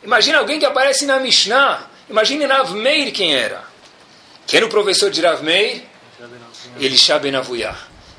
[0.03, 1.89] Imagina alguém que aparece na Mishnah.
[2.11, 3.63] Imagine Rav Meir quem era.
[4.45, 5.81] Quem era o professor de Rav Meir?
[6.77, 7.21] Elisha.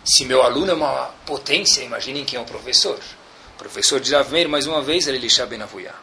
[0.03, 2.99] Se meu aluno é uma potência, imaginem quem é o professor.
[3.55, 5.95] O professor de Rav Meir, mais uma vez, era Elisha Benavuyah.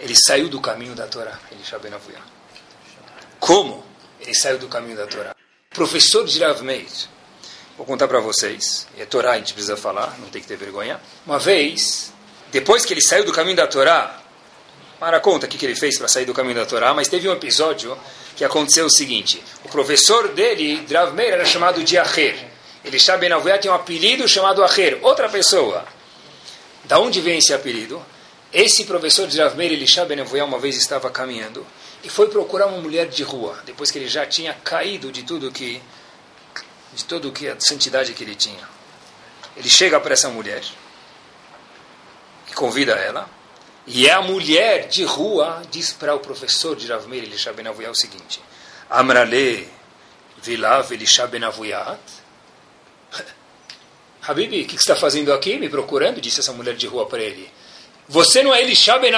[0.00, 2.24] Ele saiu do caminho da Torá, Elisha Benavuyah.
[3.38, 3.84] Como
[4.20, 5.36] ele saiu do caminho da Torá?
[5.70, 6.88] Professor de Rav Meir.
[7.76, 8.88] Vou contar para vocês.
[8.98, 11.00] É Torá, a gente precisa falar, não tem que ter vergonha.
[11.24, 12.12] Uma vez,
[12.50, 14.20] depois que ele saiu do caminho da Torá,
[14.98, 17.32] para conta o que ele fez para sair do caminho da Torá, mas teve um
[17.32, 17.96] episódio
[18.34, 22.36] que aconteceu o seguinte: o professor dele, Rav Meir, era chamado de Acher.
[22.84, 22.98] Ele
[23.34, 25.84] Avuya tinha um apelido chamado Acher, outra pessoa.
[26.84, 28.04] Da onde vem esse apelido?
[28.52, 31.66] Esse professor de Rav Elisha Ben Avuya, uma vez estava caminhando
[32.04, 35.50] e foi procurar uma mulher de rua, depois que ele já tinha caído de tudo
[35.50, 35.82] que
[36.94, 38.66] de tudo que a santidade que ele tinha.
[39.54, 40.62] Ele chega para essa mulher
[42.50, 43.28] e convida ela
[43.86, 47.94] e a mulher de rua diz para o professor de Rav Meir Elisha Ben o
[47.94, 48.40] seguinte:
[48.90, 49.68] Amrale
[50.42, 51.42] vilav Elisha Ben.
[54.26, 56.20] Habibi, o que, que está fazendo aqui, me procurando?
[56.20, 57.48] Disse essa mulher de rua para ele.
[58.08, 59.12] Você não é Elisha Ben?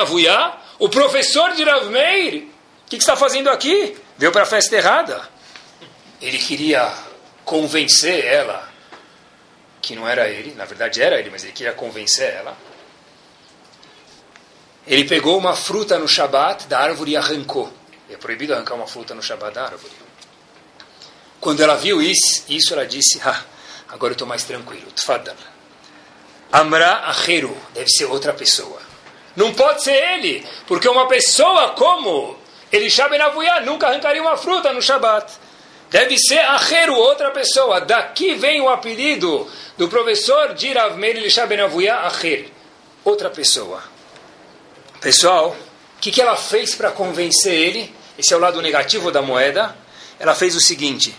[0.79, 2.43] O professor de Rav Meir?
[2.85, 3.97] O que, que está fazendo aqui?
[4.19, 5.27] Veio para a festa errada.
[6.21, 6.93] Ele queria
[7.43, 8.69] convencer ela
[9.81, 12.55] que não era ele, na verdade era ele, mas ele queria convencer ela
[14.89, 17.71] ele pegou uma fruta no Shabat da árvore e arrancou.
[18.09, 19.93] É proibido arrancar uma fruta no Shabat da árvore.
[21.39, 23.45] Quando ela viu isso, isso ela disse, ah,
[23.89, 24.91] agora eu estou mais tranquilo.
[24.93, 25.37] Tfadal.
[26.51, 28.81] Amra Acheru, deve ser outra pessoa.
[29.37, 32.37] Não pode ser ele, porque uma pessoa como
[32.73, 35.31] Elisha Ben Avuyah nunca arrancaria uma fruta no Shabat.
[35.91, 37.83] Deve ser Acheru, outra pessoa.
[37.83, 39.47] Daqui vem o apelido
[39.77, 42.51] do professor de Rav Meir Elisha Ben Avuyah, Acher.
[43.05, 43.83] Outra pessoa.
[45.01, 45.57] Pessoal,
[45.97, 47.95] o que, que ela fez para convencer ele?
[48.19, 49.77] Esse é o lado negativo da moeda.
[50.19, 51.15] Ela fez o seguinte: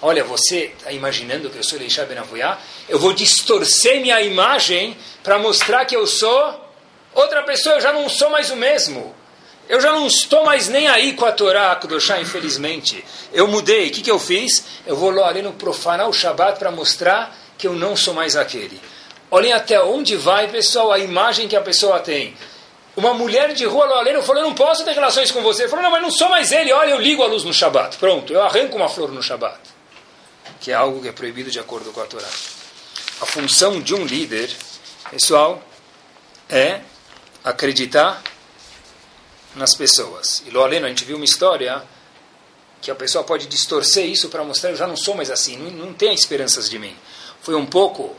[0.00, 2.58] Olha, você está imaginando que eu sou Leishá Benavuyá?
[2.88, 6.64] Eu vou distorcer minha imagem para mostrar que eu sou
[7.12, 9.12] outra pessoa, eu já não sou mais o mesmo.
[9.68, 13.04] Eu já não estou mais nem aí com a Torá, Kudoshá, infelizmente.
[13.32, 13.88] Eu mudei.
[13.88, 14.64] O que, que eu fiz?
[14.86, 18.80] Eu vou ali no profanar o Shabat para mostrar que eu não sou mais aquele.
[19.28, 22.34] Olhem até onde vai, pessoal, a imagem que a pessoa tem
[22.98, 25.62] uma mulher de rua Loaleno falou, eu não posso ter relações com você.
[25.62, 26.72] Ele falou, não, mas não sou mais ele.
[26.72, 27.96] Olha, eu ligo a luz no Shabat.
[27.96, 29.56] Pronto, eu arranco uma flor no Shabat.
[30.60, 32.26] Que é algo que é proibido de acordo com a Torá.
[33.20, 34.50] A função de um líder,
[35.10, 35.62] pessoal,
[36.48, 36.80] é
[37.44, 38.20] acreditar
[39.54, 40.42] nas pessoas.
[40.44, 41.82] E Loaleno, a gente viu uma história
[42.82, 45.70] que a pessoa pode distorcer isso para mostrar, eu já não sou mais assim, não,
[45.70, 46.96] não tenha esperanças de mim.
[47.42, 48.16] Foi um pouco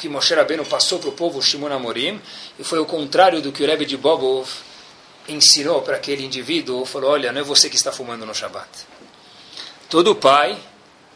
[0.00, 2.18] que Moshe Rabbeinu passou para o povo Shimon Amorim,
[2.58, 4.48] e foi o contrário do que o Rebbe de Bobov
[5.28, 8.66] ensinou para aquele indivíduo, falou, olha, não é você que está fumando no Shabat.
[9.90, 10.58] Todo pai,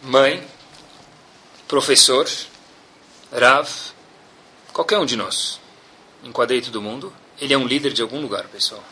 [0.02, 0.46] mãe,
[1.66, 2.28] professor,
[3.32, 3.68] Rav,
[4.70, 5.58] qualquer um de nós,
[6.22, 8.84] enquadrei todo mundo, ele é um líder de algum lugar, pessoal.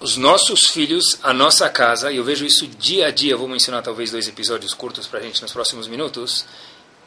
[0.00, 3.82] Os nossos filhos, a nossa casa, e eu vejo isso dia a dia, vou mencionar
[3.82, 6.44] talvez dois episódios curtos para a gente nos próximos minutos,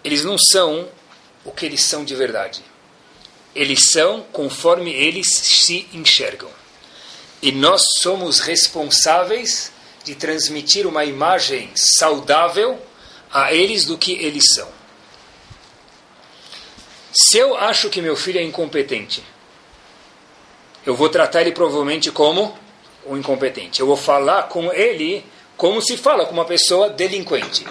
[0.03, 0.89] eles não são
[1.45, 2.61] o que eles são de verdade.
[3.55, 6.49] Eles são conforme eles se enxergam.
[7.41, 9.71] E nós somos responsáveis
[10.03, 12.79] de transmitir uma imagem saudável
[13.31, 14.67] a eles do que eles são.
[17.13, 19.23] Se eu acho que meu filho é incompetente,
[20.85, 22.57] eu vou tratar ele provavelmente como
[23.05, 23.79] o incompetente.
[23.79, 25.25] Eu vou falar com ele
[25.57, 27.65] como se fala com uma pessoa delinquente.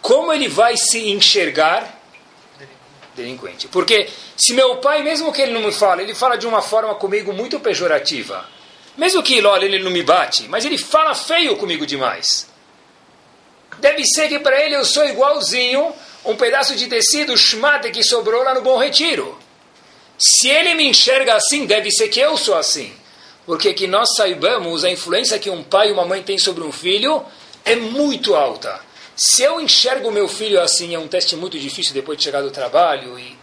[0.00, 2.00] Como ele vai se enxergar
[3.14, 3.68] delinquente?
[3.68, 6.94] Porque se meu pai, mesmo que ele não me fale, ele fala de uma forma
[6.94, 8.46] comigo muito pejorativa.
[8.96, 12.48] Mesmo que olha, ele não me bate, mas ele fala feio comigo demais.
[13.78, 15.92] Deve ser que para ele eu sou igualzinho
[16.24, 19.38] um pedaço de tecido schmate que sobrou lá no Bom Retiro.
[20.18, 22.92] Se ele me enxerga assim, deve ser que eu sou assim.
[23.46, 26.72] Porque que nós saibamos, a influência que um pai e uma mãe têm sobre um
[26.72, 27.24] filho
[27.64, 28.80] é muito alta.
[29.14, 32.50] Se eu enxergo meu filho assim, é um teste muito difícil depois de chegar do
[32.50, 33.36] trabalho e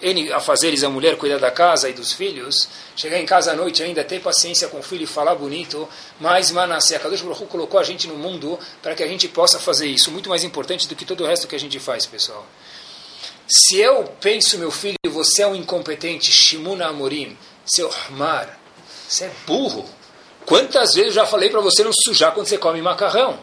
[0.00, 3.56] ele a fazeres a mulher cuidar da casa e dos filhos, chegar em casa à
[3.56, 5.88] noite ainda, ter paciência com o filho e falar bonito,
[6.20, 9.58] mas Manasseh, a Kadosh Baruch colocou a gente no mundo para que a gente possa
[9.58, 12.46] fazer isso, muito mais importante do que todo o resto que a gente faz, pessoal.
[13.48, 17.36] Se eu penso, meu filho, você é um incompetente, Shimuna Amorim,
[17.66, 18.58] seu Ahmar,
[19.08, 19.88] você é burro.
[20.44, 23.38] Quantas vezes eu já falei para você não sujar quando você come macarrão?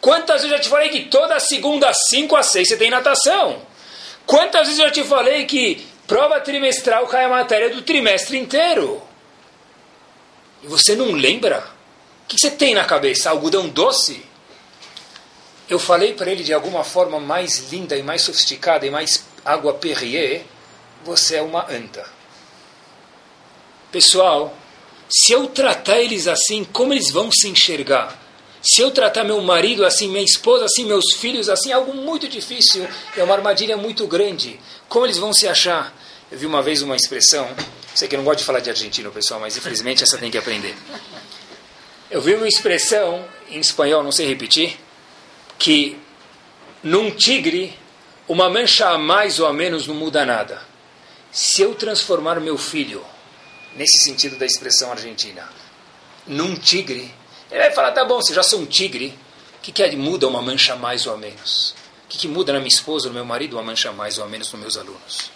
[0.00, 2.90] Quantas vezes eu já te falei que toda segunda, às 5 às 6, você tem
[2.90, 3.62] natação?
[4.26, 9.02] Quantas vezes eu já te falei que prova trimestral cai a matéria do trimestre inteiro.
[10.62, 11.66] E você não lembra?
[12.24, 13.30] O que você tem na cabeça?
[13.30, 14.22] Algodão doce?
[15.70, 19.72] Eu falei para ele de alguma forma mais linda e mais sofisticada e mais água
[19.72, 20.44] Perrier,
[21.02, 22.06] você é uma anta.
[23.92, 24.56] Pessoal,
[25.08, 28.18] se eu tratar eles assim, como eles vão se enxergar?
[28.62, 32.26] Se eu tratar meu marido assim, minha esposa assim, meus filhos assim, é algo muito
[32.26, 34.58] difícil, é uma armadilha muito grande.
[34.88, 35.94] Como eles vão se achar?
[36.30, 37.46] Eu vi uma vez uma expressão,
[37.94, 40.38] sei que eu não gosto de falar de argentino, pessoal, mas infelizmente essa tem que
[40.38, 40.74] aprender.
[42.10, 44.78] Eu vi uma expressão em espanhol, não sei repetir,
[45.58, 45.98] que
[46.82, 47.78] num tigre,
[48.26, 50.62] uma mancha a mais ou a menos não muda nada.
[51.30, 53.04] Se eu transformar meu filho,
[53.76, 55.48] nesse sentido da expressão argentina,
[56.26, 57.12] num tigre,
[57.50, 59.18] ele vai falar: tá bom, você já sou um tigre,
[59.58, 61.74] o que, que muda uma mancha mais ou a menos?
[62.04, 64.28] O que, que muda na minha esposa, no meu marido, uma mancha mais ou a
[64.28, 65.30] menos nos meus alunos?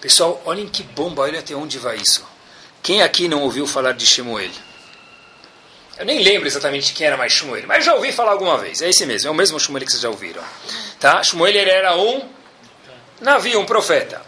[0.00, 2.24] Pessoal, olhem que bomba, olha até onde vai isso.
[2.82, 4.50] Quem aqui não ouviu falar de Shemuel?
[5.96, 8.82] Eu nem lembro exatamente quem era mais Shmuel, mas já ouvi falar alguma vez.
[8.82, 10.42] É esse mesmo, é o mesmo Shmuel que vocês já ouviram.
[11.00, 11.22] Tá?
[11.22, 12.28] Shmuel era um
[13.20, 14.20] navio, um profeta.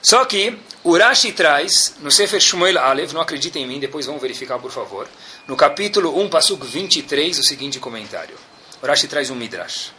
[0.00, 0.56] Só que
[0.88, 5.06] Urashi traz, no Sefer Shmuel Alev, não acreditem em mim, depois vão verificar por favor,
[5.46, 8.34] no capítulo 1, Pasuk 23, o seguinte comentário.
[8.82, 9.92] Urashi traz um Midrash.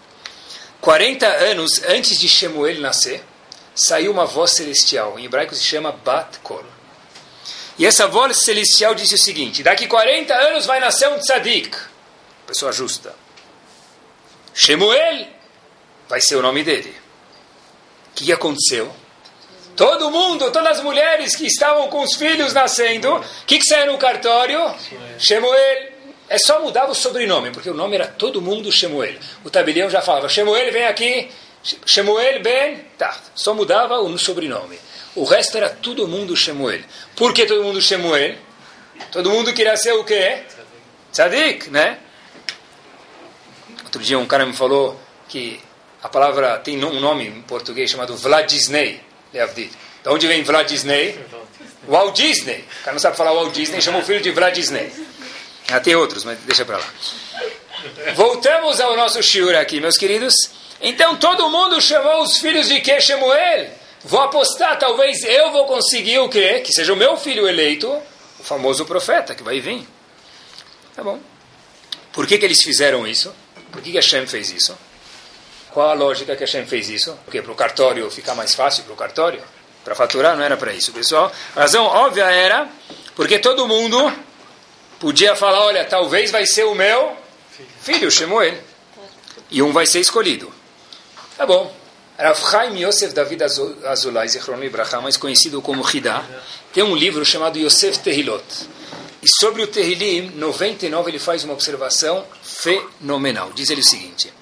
[0.82, 3.24] 40 anos antes de Shemuel nascer,
[3.76, 6.66] saiu uma voz celestial, em hebraico se chama Bat Kol.
[7.78, 11.78] E essa voz celestial disse o seguinte: daqui 40 anos vai nascer um tzadik,
[12.48, 13.14] pessoa justa.
[14.56, 15.28] Shemuel
[16.08, 16.96] vai ser o nome dele.
[18.10, 18.92] O que aconteceu?
[19.80, 23.94] Todo mundo, todas as mulheres que estavam com os filhos nascendo, o que, que saiu
[23.94, 24.60] no cartório?
[25.18, 25.94] Shemuel.
[26.28, 29.16] É só mudava o sobrenome, porque o nome era todo mundo Shemuel.
[29.42, 31.32] O tabelião já falava: Shemuel, vem aqui.
[31.86, 32.88] Shemuel ben.
[32.98, 34.78] Tá, só mudava o sobrenome.
[35.16, 36.82] O resto era todo mundo Shemuel.
[37.16, 38.36] Por que todo mundo Shemuel?
[39.14, 40.44] Todo mundo queria ser o quê?
[41.14, 42.00] Tzadik, né?
[43.86, 45.00] Outro dia um cara me falou
[45.30, 45.58] que
[46.04, 48.52] a palavra tem um nome em português chamado Vlad
[49.32, 49.72] Disney.
[50.04, 51.20] De onde vem Vlad Disney?
[51.88, 52.64] Walt Disney.
[52.82, 54.92] O cara não sabe falar Walt Disney, chama o filho de Vlad Disney.
[55.70, 56.94] Ah, tem outros, mas deixa para lá.
[58.16, 60.34] Voltamos ao nosso shiur aqui, meus queridos.
[60.82, 63.70] Então todo mundo chamou os filhos de que Shemuel?
[64.04, 66.62] Vou apostar, talvez eu vou conseguir o quê?
[66.62, 67.90] Que seja o meu filho eleito,
[68.40, 69.86] o famoso profeta que vai vir.
[70.96, 71.20] Tá bom.
[72.14, 73.34] Por que, que eles fizeram isso?
[73.72, 74.78] Por que, que Hashem fez isso?
[75.72, 77.18] Qual a lógica que Hashem fez isso?
[77.26, 79.42] Porque para o cartório ficar mais fácil para o cartório?
[79.84, 81.32] Para faturar não era para isso, pessoal.
[81.56, 82.68] A razão óbvia era
[83.16, 84.12] porque todo mundo
[85.00, 87.16] podia falar, olha, talvez vai ser o meu
[87.82, 88.58] filho, Shemuel.
[89.52, 90.52] E um vai ser escolhido.
[91.38, 91.74] Tá bom.
[92.18, 93.44] Rav Chaim Yosef David
[93.86, 96.22] Azulay, Zichron Ibrahim, mais conhecido como Hida,
[96.74, 98.44] tem um livro chamado Yosef Tehilot.
[99.22, 103.52] E sobre o Tehilim 99 ele faz uma observação fenomenal.
[103.54, 104.34] Diz ele o seguinte: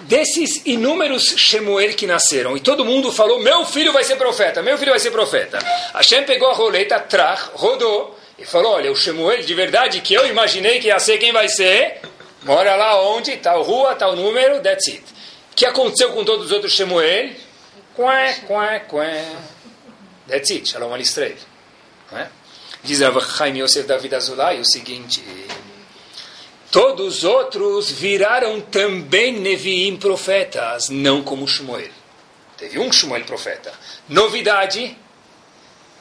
[0.00, 4.76] Desses inúmeros Shemuel que nasceram, e todo mundo falou: Meu filho vai ser profeta, meu
[4.76, 5.58] filho vai ser profeta.
[5.94, 10.26] Hashem pegou a roleta, trach, rodou, e falou: Olha, o Shemuel de verdade que eu
[10.26, 12.00] imaginei que ia ser quem vai ser,
[12.42, 15.04] mora lá onde, tal rua, tal número, that's it.
[15.52, 17.30] O que aconteceu com todos os outros Shemuel?
[17.96, 19.24] Qué, qué, qué.
[20.28, 21.36] That's it, Shalom Alistrei.
[22.12, 22.26] É?
[22.82, 25.22] Diz Rav Chaim Yosef David Azulay o seguinte:
[26.74, 31.92] Todos os outros viraram também Neviim profetas, não como Shmuel.
[32.56, 33.72] Teve um Shmuel profeta.
[34.08, 34.98] Novidade: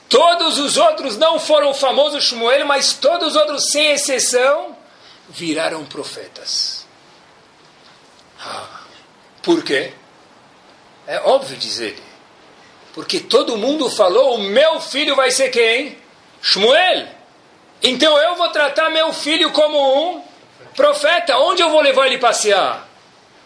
[0.09, 4.75] todos os outros não foram o famoso Shmuel, mas todos os outros, sem exceção,
[5.29, 6.87] viraram profetas.
[8.43, 8.81] Ah.
[9.43, 9.93] Por quê?
[11.05, 12.01] É óbvio, diz ele.
[12.95, 15.99] Porque todo mundo falou: o meu filho vai ser quem?
[16.41, 17.09] Shmuel.
[17.83, 20.32] Então eu vou tratar meu filho como um
[20.75, 21.37] profeta.
[21.37, 22.87] Onde eu vou levar ele passear?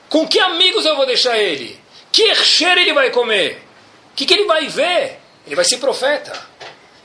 [0.10, 1.80] Com que amigos eu vou deixar ele?
[2.12, 3.64] Que cheiro ele vai comer?
[4.12, 5.20] O que, que ele vai ver?
[5.46, 6.34] Ele vai ser profeta.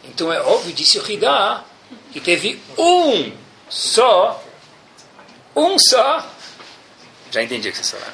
[0.04, 1.64] Então é óbvio, disse o Hidá,
[2.12, 3.32] que teve um
[3.68, 4.42] só,
[5.54, 6.28] um só
[7.32, 8.12] já entendi o que você falaram.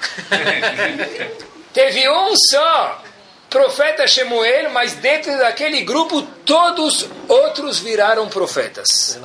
[1.75, 3.03] Teve um só
[3.51, 9.19] profeta Shemuel, mas dentro daquele grupo todos outros viraram profetas.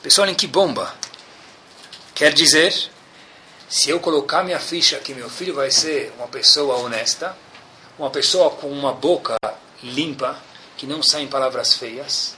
[0.00, 0.94] Pessoal, olhem que bomba.
[2.20, 2.74] Quer dizer,
[3.66, 7.34] se eu colocar minha ficha que meu filho vai ser uma pessoa honesta,
[7.98, 9.36] uma pessoa com uma boca
[9.82, 10.38] limpa,
[10.76, 12.36] que não saem palavras feias,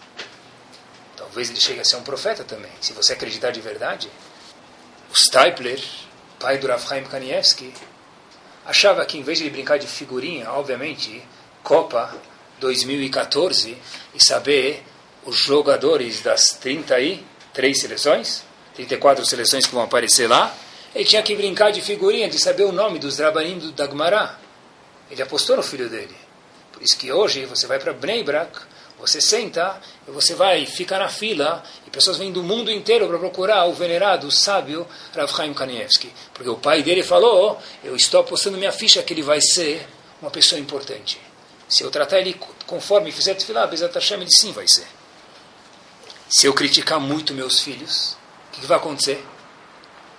[1.16, 4.08] talvez ele chegue a ser um profeta também, se você acreditar de verdade.
[5.10, 5.82] O Stipler,
[6.38, 7.74] pai do Rav Chaim Kanievski,
[8.64, 11.20] achava que em vez de ele brincar de figurinha, obviamente,
[11.60, 12.16] Copa
[12.60, 13.76] 2014
[14.14, 14.84] e saber
[15.24, 18.44] os jogadores das 33 seleções,
[18.74, 20.54] 34 seleções que vão aparecer lá,
[20.94, 24.38] ele tinha que brincar de figurinha, de saber o nome dos Drabanim do Dagmará.
[25.10, 26.16] Ele apostou no filho dele.
[26.72, 28.60] Por isso que hoje você vai para Bnei Brak,
[28.98, 33.64] você senta você vai ficar na fila e pessoas vêm do mundo inteiro para procurar
[33.64, 36.12] o venerado, o sábio Rav Chaim Kanievski.
[36.34, 39.86] Porque o pai dele falou, eu estou apostando minha ficha que ele vai ser
[40.20, 41.20] uma pessoa importante.
[41.68, 44.86] Se eu tratar ele conforme fizer tefilá, Bezat ele sim vai ser.
[46.28, 48.16] Se eu criticar muito meus filhos,
[48.52, 49.24] o que, vai acontecer?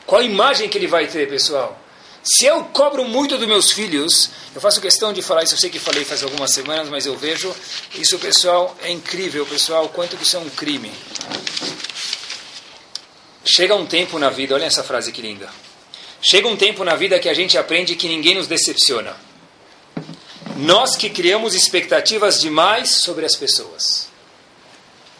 [0.05, 1.79] Qual a imagem que ele vai ter, pessoal?
[2.23, 5.69] Se eu cobro muito dos meus filhos, eu faço questão de falar isso, eu sei
[5.69, 7.53] que falei faz algumas semanas, mas eu vejo
[7.95, 10.91] isso, pessoal, é incrível, pessoal, quanto que isso é um crime.
[13.45, 15.49] Chega um tempo na vida, olha essa frase que linda.
[16.21, 19.15] Chega um tempo na vida que a gente aprende que ninguém nos decepciona.
[20.55, 24.12] Nós que criamos expectativas demais sobre as pessoas.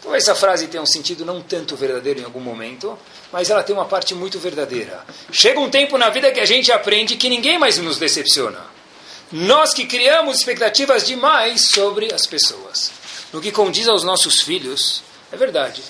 [0.04, 2.98] Então essa frase tem um sentido não tanto verdadeiro em algum momento,
[3.32, 5.02] mas ela tem uma parte muito verdadeira.
[5.32, 8.60] Chega um tempo na vida que a gente aprende que ninguém mais nos decepciona.
[9.32, 12.92] Nós que criamos expectativas demais sobre as pessoas.
[13.32, 15.02] No que condiz aos nossos filhos,
[15.32, 15.82] é verdade.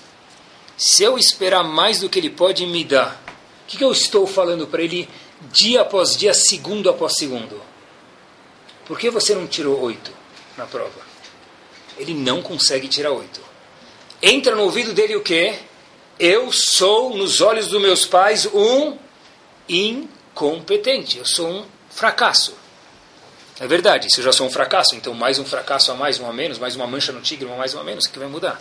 [0.76, 3.20] Se eu esperar mais do que ele pode me dar,
[3.64, 5.08] o que, que eu estou falando para ele
[5.50, 7.60] dia após dia, segundo após segundo?
[8.86, 10.12] Por que você não tirou oito
[10.56, 11.02] na prova?
[11.98, 13.53] Ele não consegue tirar oito
[14.24, 15.58] entra no ouvido dele o quê?
[16.18, 18.96] Eu sou, nos olhos dos meus pais, um
[19.68, 21.18] incompetente.
[21.18, 22.56] Eu sou um fracasso.
[23.60, 26.28] É verdade, se eu já sou um fracasso, então mais um fracasso a mais, um
[26.28, 28.26] a menos, mais uma mancha no tigre, uma mais, uma a menos, o que vai
[28.26, 28.60] mudar?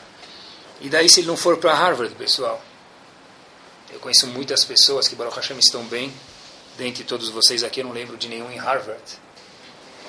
[0.81, 2.63] E daí se ele não for para Harvard, pessoal?
[3.91, 6.13] Eu conheço muitas pessoas que, Baruch Hashem, estão bem.
[6.77, 9.01] Dentre todos vocês aqui, eu não lembro de nenhum em Harvard.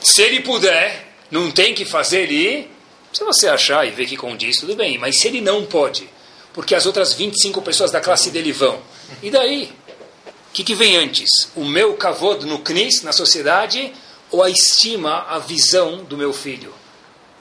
[0.00, 2.70] Se ele puder, não tem que fazer ele ir,
[3.14, 4.98] se você achar e ver que condiz, tudo bem.
[4.98, 6.10] Mas se ele não pode,
[6.52, 8.82] porque as outras 25 pessoas da classe dele vão,
[9.22, 9.72] e daí?
[10.50, 11.50] O que, que vem antes?
[11.54, 13.92] O meu kavod no knis, na sociedade,
[14.30, 16.72] ou a estima, a visão do meu filho?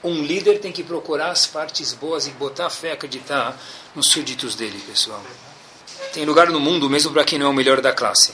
[0.02, 3.60] Um líder tem que procurar as partes boas e botar fé, acreditar
[3.94, 5.22] nos súditos dele, pessoal.
[6.12, 8.32] Tem lugar no mundo mesmo para quem não é o melhor da classe.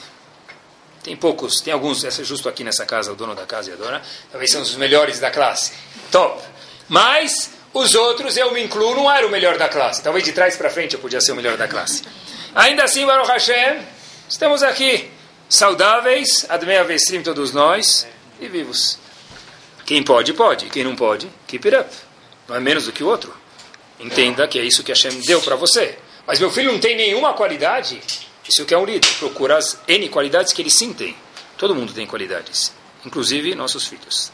[1.03, 3.73] Tem poucos, tem alguns, essa é justo aqui nessa casa, o dono da casa e
[3.73, 5.73] a dona, talvez são os melhores da classe.
[6.11, 6.41] Top!
[6.91, 10.03] Mas os outros, eu me incluo, não era o melhor da classe.
[10.03, 12.03] Talvez de trás para frente eu podia ser o melhor da classe.
[12.53, 13.79] Ainda assim, Baruch Hashem,
[14.27, 15.09] estamos aqui,
[15.47, 18.05] saudáveis, Admei Avestrim todos nós,
[18.41, 18.99] e vivos.
[19.85, 20.65] Quem pode, pode.
[20.65, 21.95] Quem não pode, keep it up.
[22.45, 23.33] Não é menos do que o outro.
[23.97, 25.97] Entenda que é isso que Hashem deu para você.
[26.27, 28.01] Mas meu filho não tem nenhuma qualidade.
[28.45, 29.07] Isso que é um líder.
[29.17, 31.15] Procura as N qualidades que ele sim tem.
[31.57, 32.73] Todo mundo tem qualidades.
[33.05, 34.29] Inclusive nossos filhos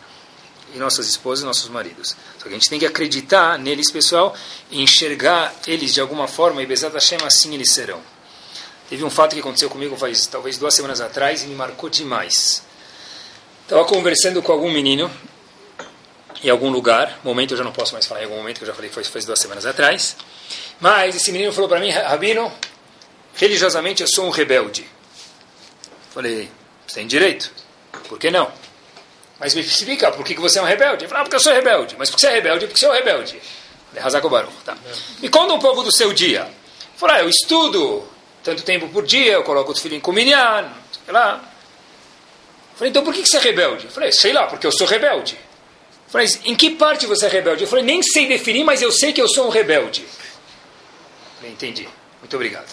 [0.74, 2.16] e nossas esposas e nossos maridos.
[2.38, 4.36] Só que a gente tem que acreditar neles, pessoal,
[4.70, 8.02] e enxergar eles de alguma forma, e Bezat Hashem assim eles serão.
[8.90, 12.64] Teve um fato que aconteceu comigo faz talvez duas semanas atrás e me marcou demais.
[13.64, 15.12] Estava conversando com algum menino
[16.44, 18.68] em algum lugar, momento eu já não posso mais falar em algum momento, que eu
[18.68, 20.16] já falei foi faz duas semanas atrás,
[20.80, 22.52] mas esse menino falou para mim, Rabino,
[23.36, 24.88] religiosamente eu sou um rebelde.
[26.12, 26.50] Falei,
[26.86, 27.52] você tem direito,
[28.08, 28.52] por que não?
[29.40, 31.04] Mas me explica, por que você é um rebelde?
[31.04, 31.96] Ele falou, ah, porque eu sou rebelde.
[31.98, 32.66] Mas por que você é rebelde?
[32.66, 33.40] Porque você é um rebelde.
[34.30, 34.78] Baruch, tá.
[35.20, 36.48] Me conta um pouco do seu dia.
[36.96, 38.08] Falou, ah, eu estudo
[38.44, 40.72] tanto tempo por dia, eu coloco os filhos em comunhão,
[41.06, 41.44] sei lá.
[42.76, 43.86] Falei, então por que você é rebelde?
[43.86, 45.36] Eu falei, sei lá, porque eu sou rebelde.
[45.36, 47.64] Eu falei, em que parte você é rebelde?
[47.64, 50.02] Eu falei, nem sei definir, mas eu sei que eu sou um rebelde.
[50.02, 51.90] Eu falei, entendi.
[52.20, 52.72] Muito obrigado.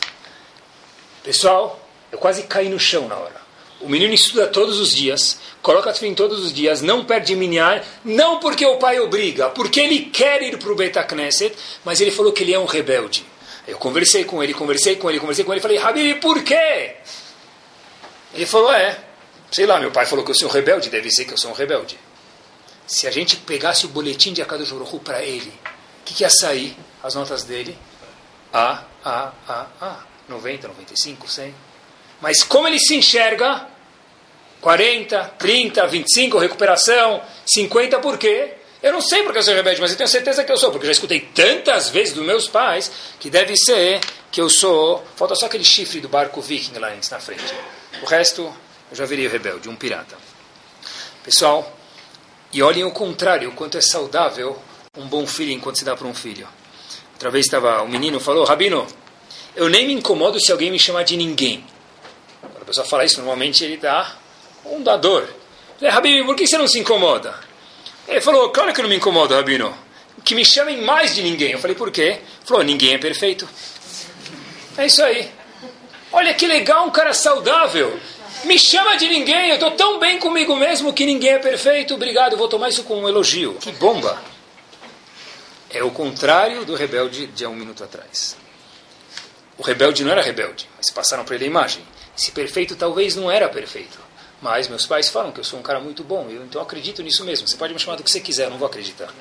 [1.23, 1.81] Pessoal,
[2.13, 3.44] eu quase caí no chão na hora.
[3.85, 8.41] O menino estuda todos os dias, coloca fim todos os dias, não perde minhar, não
[8.41, 11.55] porque o pai obriga, porque ele quer ir para o Beta Knesset,
[11.85, 13.27] mas ele falou que ele é um rebelde.
[13.69, 16.97] Eu conversei com ele, conversei com ele, conversei com ele, falei, Habib, por quê?
[18.33, 18.99] Ele falou, é,
[19.53, 21.51] sei lá, meu pai falou que eu sou um rebelde, deve ser que eu sou
[21.51, 21.99] um rebelde.
[22.87, 25.53] Se a gente pegasse o boletim de Akadosh Baruch para ele,
[26.01, 26.75] o que, que ia sair?
[27.03, 27.77] As notas dele?
[28.51, 29.97] A, A, A, A.
[30.27, 31.55] 90, 95, 100.
[32.23, 33.74] Mas como ele se enxerga,
[34.65, 38.55] 40, 30, 25, recuperação, 50, por quê?
[38.83, 40.87] Eu não sei porque eu sou rebelde, mas eu tenho certeza que eu sou, porque
[40.87, 42.91] eu já escutei tantas vezes dos meus pais
[43.21, 44.01] que deve ser
[44.33, 45.05] que eu sou.
[45.17, 47.55] Falta só aquele chifre do barco viking lá na frente.
[48.01, 48.43] O resto,
[48.91, 50.17] eu já viria rebelde, um pirata.
[51.23, 51.79] Pessoal,
[52.51, 54.59] e olhem o contrário, o quanto é saudável
[54.97, 56.49] um bom filho enquanto se dá para um filho.
[57.13, 58.87] Outra vez estava um menino falou, Rabino,
[59.55, 61.63] eu nem me incomodo se alguém me chamar de ninguém.
[62.41, 64.24] Quando a pessoa fala isso, normalmente ele dá
[64.67, 65.29] um dador.
[65.79, 67.35] Falei, Habib, por que você não se incomoda?
[68.07, 69.77] Ele falou, claro que não me incomoda, Rabino.
[70.25, 71.53] Que me chamem mais de ninguém.
[71.53, 72.03] Eu falei, por quê?
[72.03, 73.49] Ele falou, ninguém é perfeito.
[74.77, 75.31] É isso aí.
[76.13, 77.99] Olha que legal, um cara saudável.
[78.45, 81.95] Me chama de ninguém, eu estou tão bem comigo mesmo que ninguém é perfeito.
[81.95, 83.55] Obrigado, vou tomar isso como um elogio.
[83.55, 84.23] Que bomba!
[85.71, 88.37] É o contrário do rebelde de há um minuto atrás.
[89.57, 91.83] O rebelde não era rebelde, mas passaram para ele a imagem.
[92.17, 93.99] Esse perfeito talvez não era perfeito.
[94.43, 97.25] Mas meus pais falam que eu sou um cara muito bom, eu então acredito nisso
[97.25, 97.49] mesmo.
[97.49, 99.13] Você pode me chamar do que você quiser, eu não vou acreditar.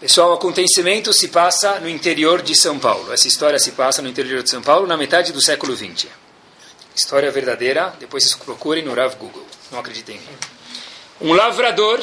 [0.00, 3.12] Pessoal, o acontecimento se passa no interior de São Paulo.
[3.12, 6.06] Essa história se passa no interior de São Paulo na metade do século XX.
[6.94, 9.46] História verdadeira, depois vocês procurem no Rav Google.
[9.70, 10.38] Não acreditem em mim.
[11.20, 12.02] Um lavrador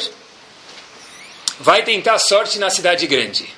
[1.59, 3.53] vai tentar sorte na cidade grande.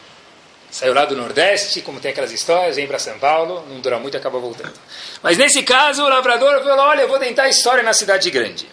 [0.72, 4.15] Saiu lá do Nordeste, como tem aquelas histórias, vem para São Paulo, não dura muito
[4.15, 4.74] acaba voltando.
[5.22, 8.69] Mas nesse caso, o lavrador falou: Olha, eu vou tentar história na cidade grande.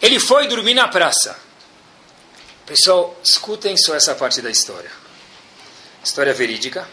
[0.00, 1.36] Ele foi dormir na praça.
[2.64, 4.90] Pessoal, escutem só essa parte da história.
[6.02, 6.88] História verídica.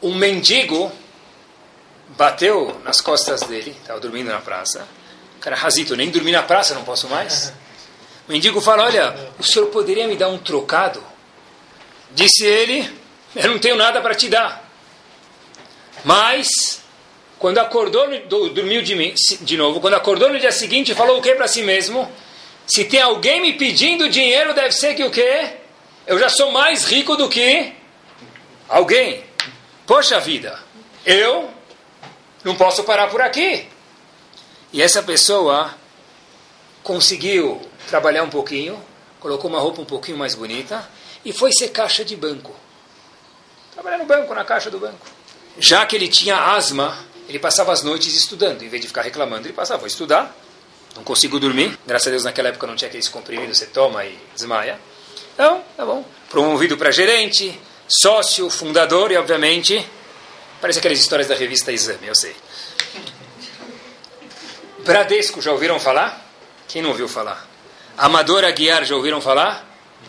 [0.00, 0.92] Um mendigo
[2.10, 4.86] bateu nas costas dele, estava dormindo na praça.
[5.40, 7.52] Cara, Razito, nem dormir na praça não posso mais.
[8.28, 11.02] O mendigo fala: Olha, o senhor poderia me dar um trocado?
[12.10, 12.88] Disse ele:
[13.34, 14.68] Eu não tenho nada para te dar.
[16.04, 16.80] Mas,
[17.38, 19.80] quando acordou, dormiu de, de novo.
[19.80, 22.10] Quando acordou no dia seguinte, falou o que para si mesmo?
[22.66, 25.52] Se tem alguém me pedindo dinheiro, deve ser que o quê?
[26.06, 27.72] Eu já sou mais rico do que
[28.68, 29.24] alguém.
[29.86, 30.58] Poxa vida,
[31.04, 31.48] eu
[32.44, 33.66] não posso parar por aqui.
[34.72, 35.74] E essa pessoa
[36.82, 38.82] conseguiu trabalhar um pouquinho,
[39.18, 40.86] colocou uma roupa um pouquinho mais bonita
[41.24, 42.54] e foi ser caixa de banco.
[43.72, 45.06] Trabalhar no banco, na caixa do banco.
[45.58, 46.98] Já que ele tinha asma,
[47.28, 48.62] ele passava as noites estudando.
[48.62, 50.34] Em vez de ficar reclamando, ele passava a estudar.
[50.96, 51.78] Não consigo dormir.
[51.86, 54.78] Graças a Deus, naquela época não tinha aqueles comprimidos, você toma e desmaia.
[55.34, 56.04] Então, tá bom.
[56.30, 59.86] Promovido para gerente, sócio, fundador e, obviamente,
[60.60, 62.34] Parece aquelas histórias da revista Exame, eu sei.
[64.80, 66.26] Bradesco, já ouviram falar?
[66.66, 67.46] Quem não ouviu falar?
[67.96, 69.67] Amador Aguiar, já ouviram falar?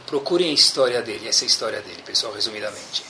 [0.09, 3.03] Procurem a história dele, essa é a história dele, pessoal, resumidamente.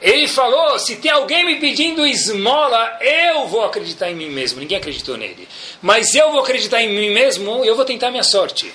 [0.00, 4.60] Ele falou: se tem alguém me pedindo esmola, eu vou acreditar em mim mesmo.
[4.60, 5.48] Ninguém acreditou nele.
[5.82, 8.72] Mas eu vou acreditar em mim mesmo e eu vou tentar minha sorte.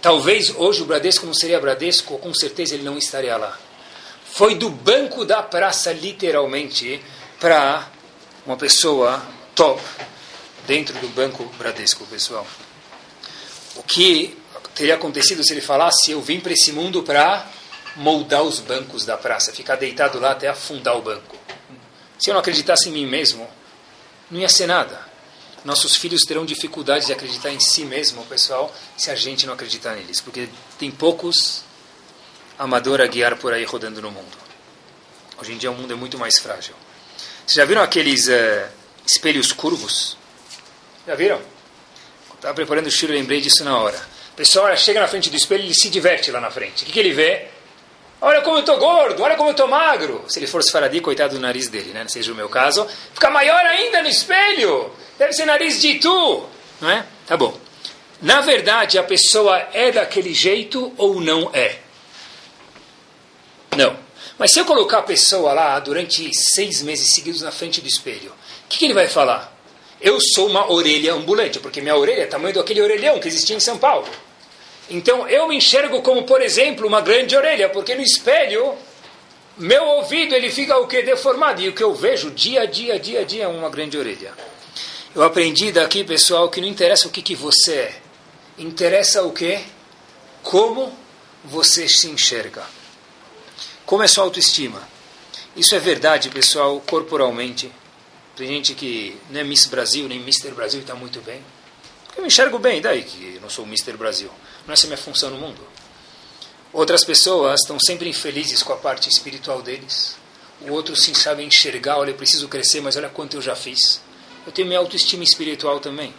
[0.00, 3.58] Talvez hoje o Bradesco não seria Bradesco, com certeza ele não estaria lá.
[4.24, 7.02] Foi do banco da praça, literalmente,
[7.40, 7.88] para
[8.46, 9.20] uma pessoa
[9.52, 9.82] top
[10.64, 12.46] dentro do Banco Bradesco, pessoal.
[13.74, 14.36] O que
[14.74, 17.46] teria acontecido se ele falasse: Eu vim para esse mundo para
[17.96, 21.36] moldar os bancos da praça, ficar deitado lá até afundar o banco.
[22.18, 23.48] Se eu não acreditasse em mim mesmo,
[24.30, 25.12] não ia ser nada.
[25.64, 29.94] Nossos filhos terão dificuldade de acreditar em si mesmo, pessoal, se a gente não acreditar
[29.94, 30.48] neles, porque
[30.78, 31.62] tem poucos
[32.58, 34.36] amadores a guiar por aí rodando no mundo.
[35.40, 36.74] Hoje em dia o mundo é muito mais frágil.
[37.46, 38.68] Vocês já viram aqueles uh,
[39.06, 40.16] espelhos curvos?
[41.06, 41.40] Já viram?
[42.34, 44.13] Estava preparando o estilo, lembrei disso na hora.
[44.34, 46.82] O pessoal chega na frente do espelho e se diverte lá na frente.
[46.82, 47.46] O que, que ele vê?
[48.20, 50.24] Olha como eu estou gordo, olha como eu estou magro.
[50.26, 52.02] Se ele for faradi, coitado do nariz dele, né?
[52.02, 52.84] não seja o meu caso.
[53.12, 54.90] Fica maior ainda no espelho.
[55.16, 56.46] Deve ser nariz de tu.
[56.80, 57.06] Não é?
[57.28, 57.56] Tá bom.
[58.20, 61.78] Na verdade, a pessoa é daquele jeito ou não é?
[63.76, 63.96] Não.
[64.36, 68.32] Mas se eu colocar a pessoa lá durante seis meses seguidos na frente do espelho,
[68.32, 69.53] o que, que ele vai falar?
[70.04, 73.60] Eu sou uma orelha ambulante, porque minha orelha é tamanho daquele orelhão que existia em
[73.60, 74.06] São Paulo.
[74.90, 78.74] Então eu me enxergo como, por exemplo, uma grande orelha, porque no espelho
[79.56, 83.00] meu ouvido ele fica o que deformado e o que eu vejo dia a dia,
[83.00, 84.34] dia a dia é uma grande orelha.
[85.14, 87.94] Eu aprendi daqui, pessoal, que não interessa o que, que você é,
[88.58, 89.58] interessa o que,
[90.42, 90.92] como
[91.42, 92.62] você se enxerga.
[93.86, 94.86] Como é sua autoestima?
[95.56, 97.72] Isso é verdade, pessoal, corporalmente.
[98.36, 100.50] Tem gente que não é Miss Brasil, nem Mr.
[100.50, 101.40] Brasil e está muito bem.
[102.16, 103.96] Eu me enxergo bem, daí que eu não sou Mr.
[103.96, 104.30] Brasil.
[104.66, 105.60] Não é essa a minha função no mundo.
[106.72, 110.16] Outras pessoas estão sempre infelizes com a parte espiritual deles.
[110.62, 114.00] O outro sim sabe enxergar, olha, eu preciso crescer, mas olha quanto eu já fiz.
[114.44, 116.12] Eu tenho minha autoestima espiritual também.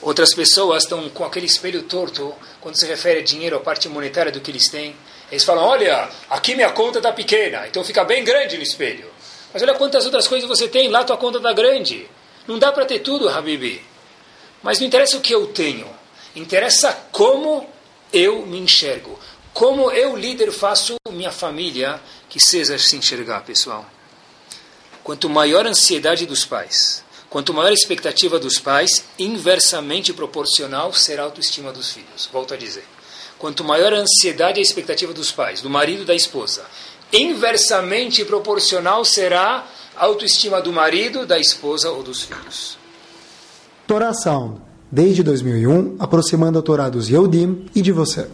[0.00, 4.32] Outras pessoas estão com aquele espelho torto quando se refere a dinheiro, a parte monetária
[4.32, 4.96] do que eles têm.
[5.30, 9.10] Eles falam: olha, aqui minha conta está pequena, então fica bem grande no espelho.
[9.52, 12.08] Mas olha quantas outras coisas você tem, lá tua conta está grande.
[12.46, 13.82] Não dá para ter tudo, Habibi.
[14.62, 15.88] Mas não interessa o que eu tenho,
[16.36, 17.68] interessa como
[18.12, 19.18] eu me enxergo.
[19.52, 23.84] Como eu, líder, faço minha família que seja se enxergar, pessoal.
[25.02, 31.22] Quanto maior a ansiedade dos pais, quanto maior a expectativa dos pais, inversamente proporcional será
[31.22, 32.28] a autoestima dos filhos.
[32.32, 32.84] Volto a dizer.
[33.38, 36.64] quanto maior a ansiedade e a expectativa dos pais, do marido e da esposa,
[37.12, 42.78] inversamente proporcional será a autoestima do marido, da esposa ou dos filhos.
[43.86, 48.28] Torá Sound, desde 2001, aproximando a Torá dos Yehudim e de você.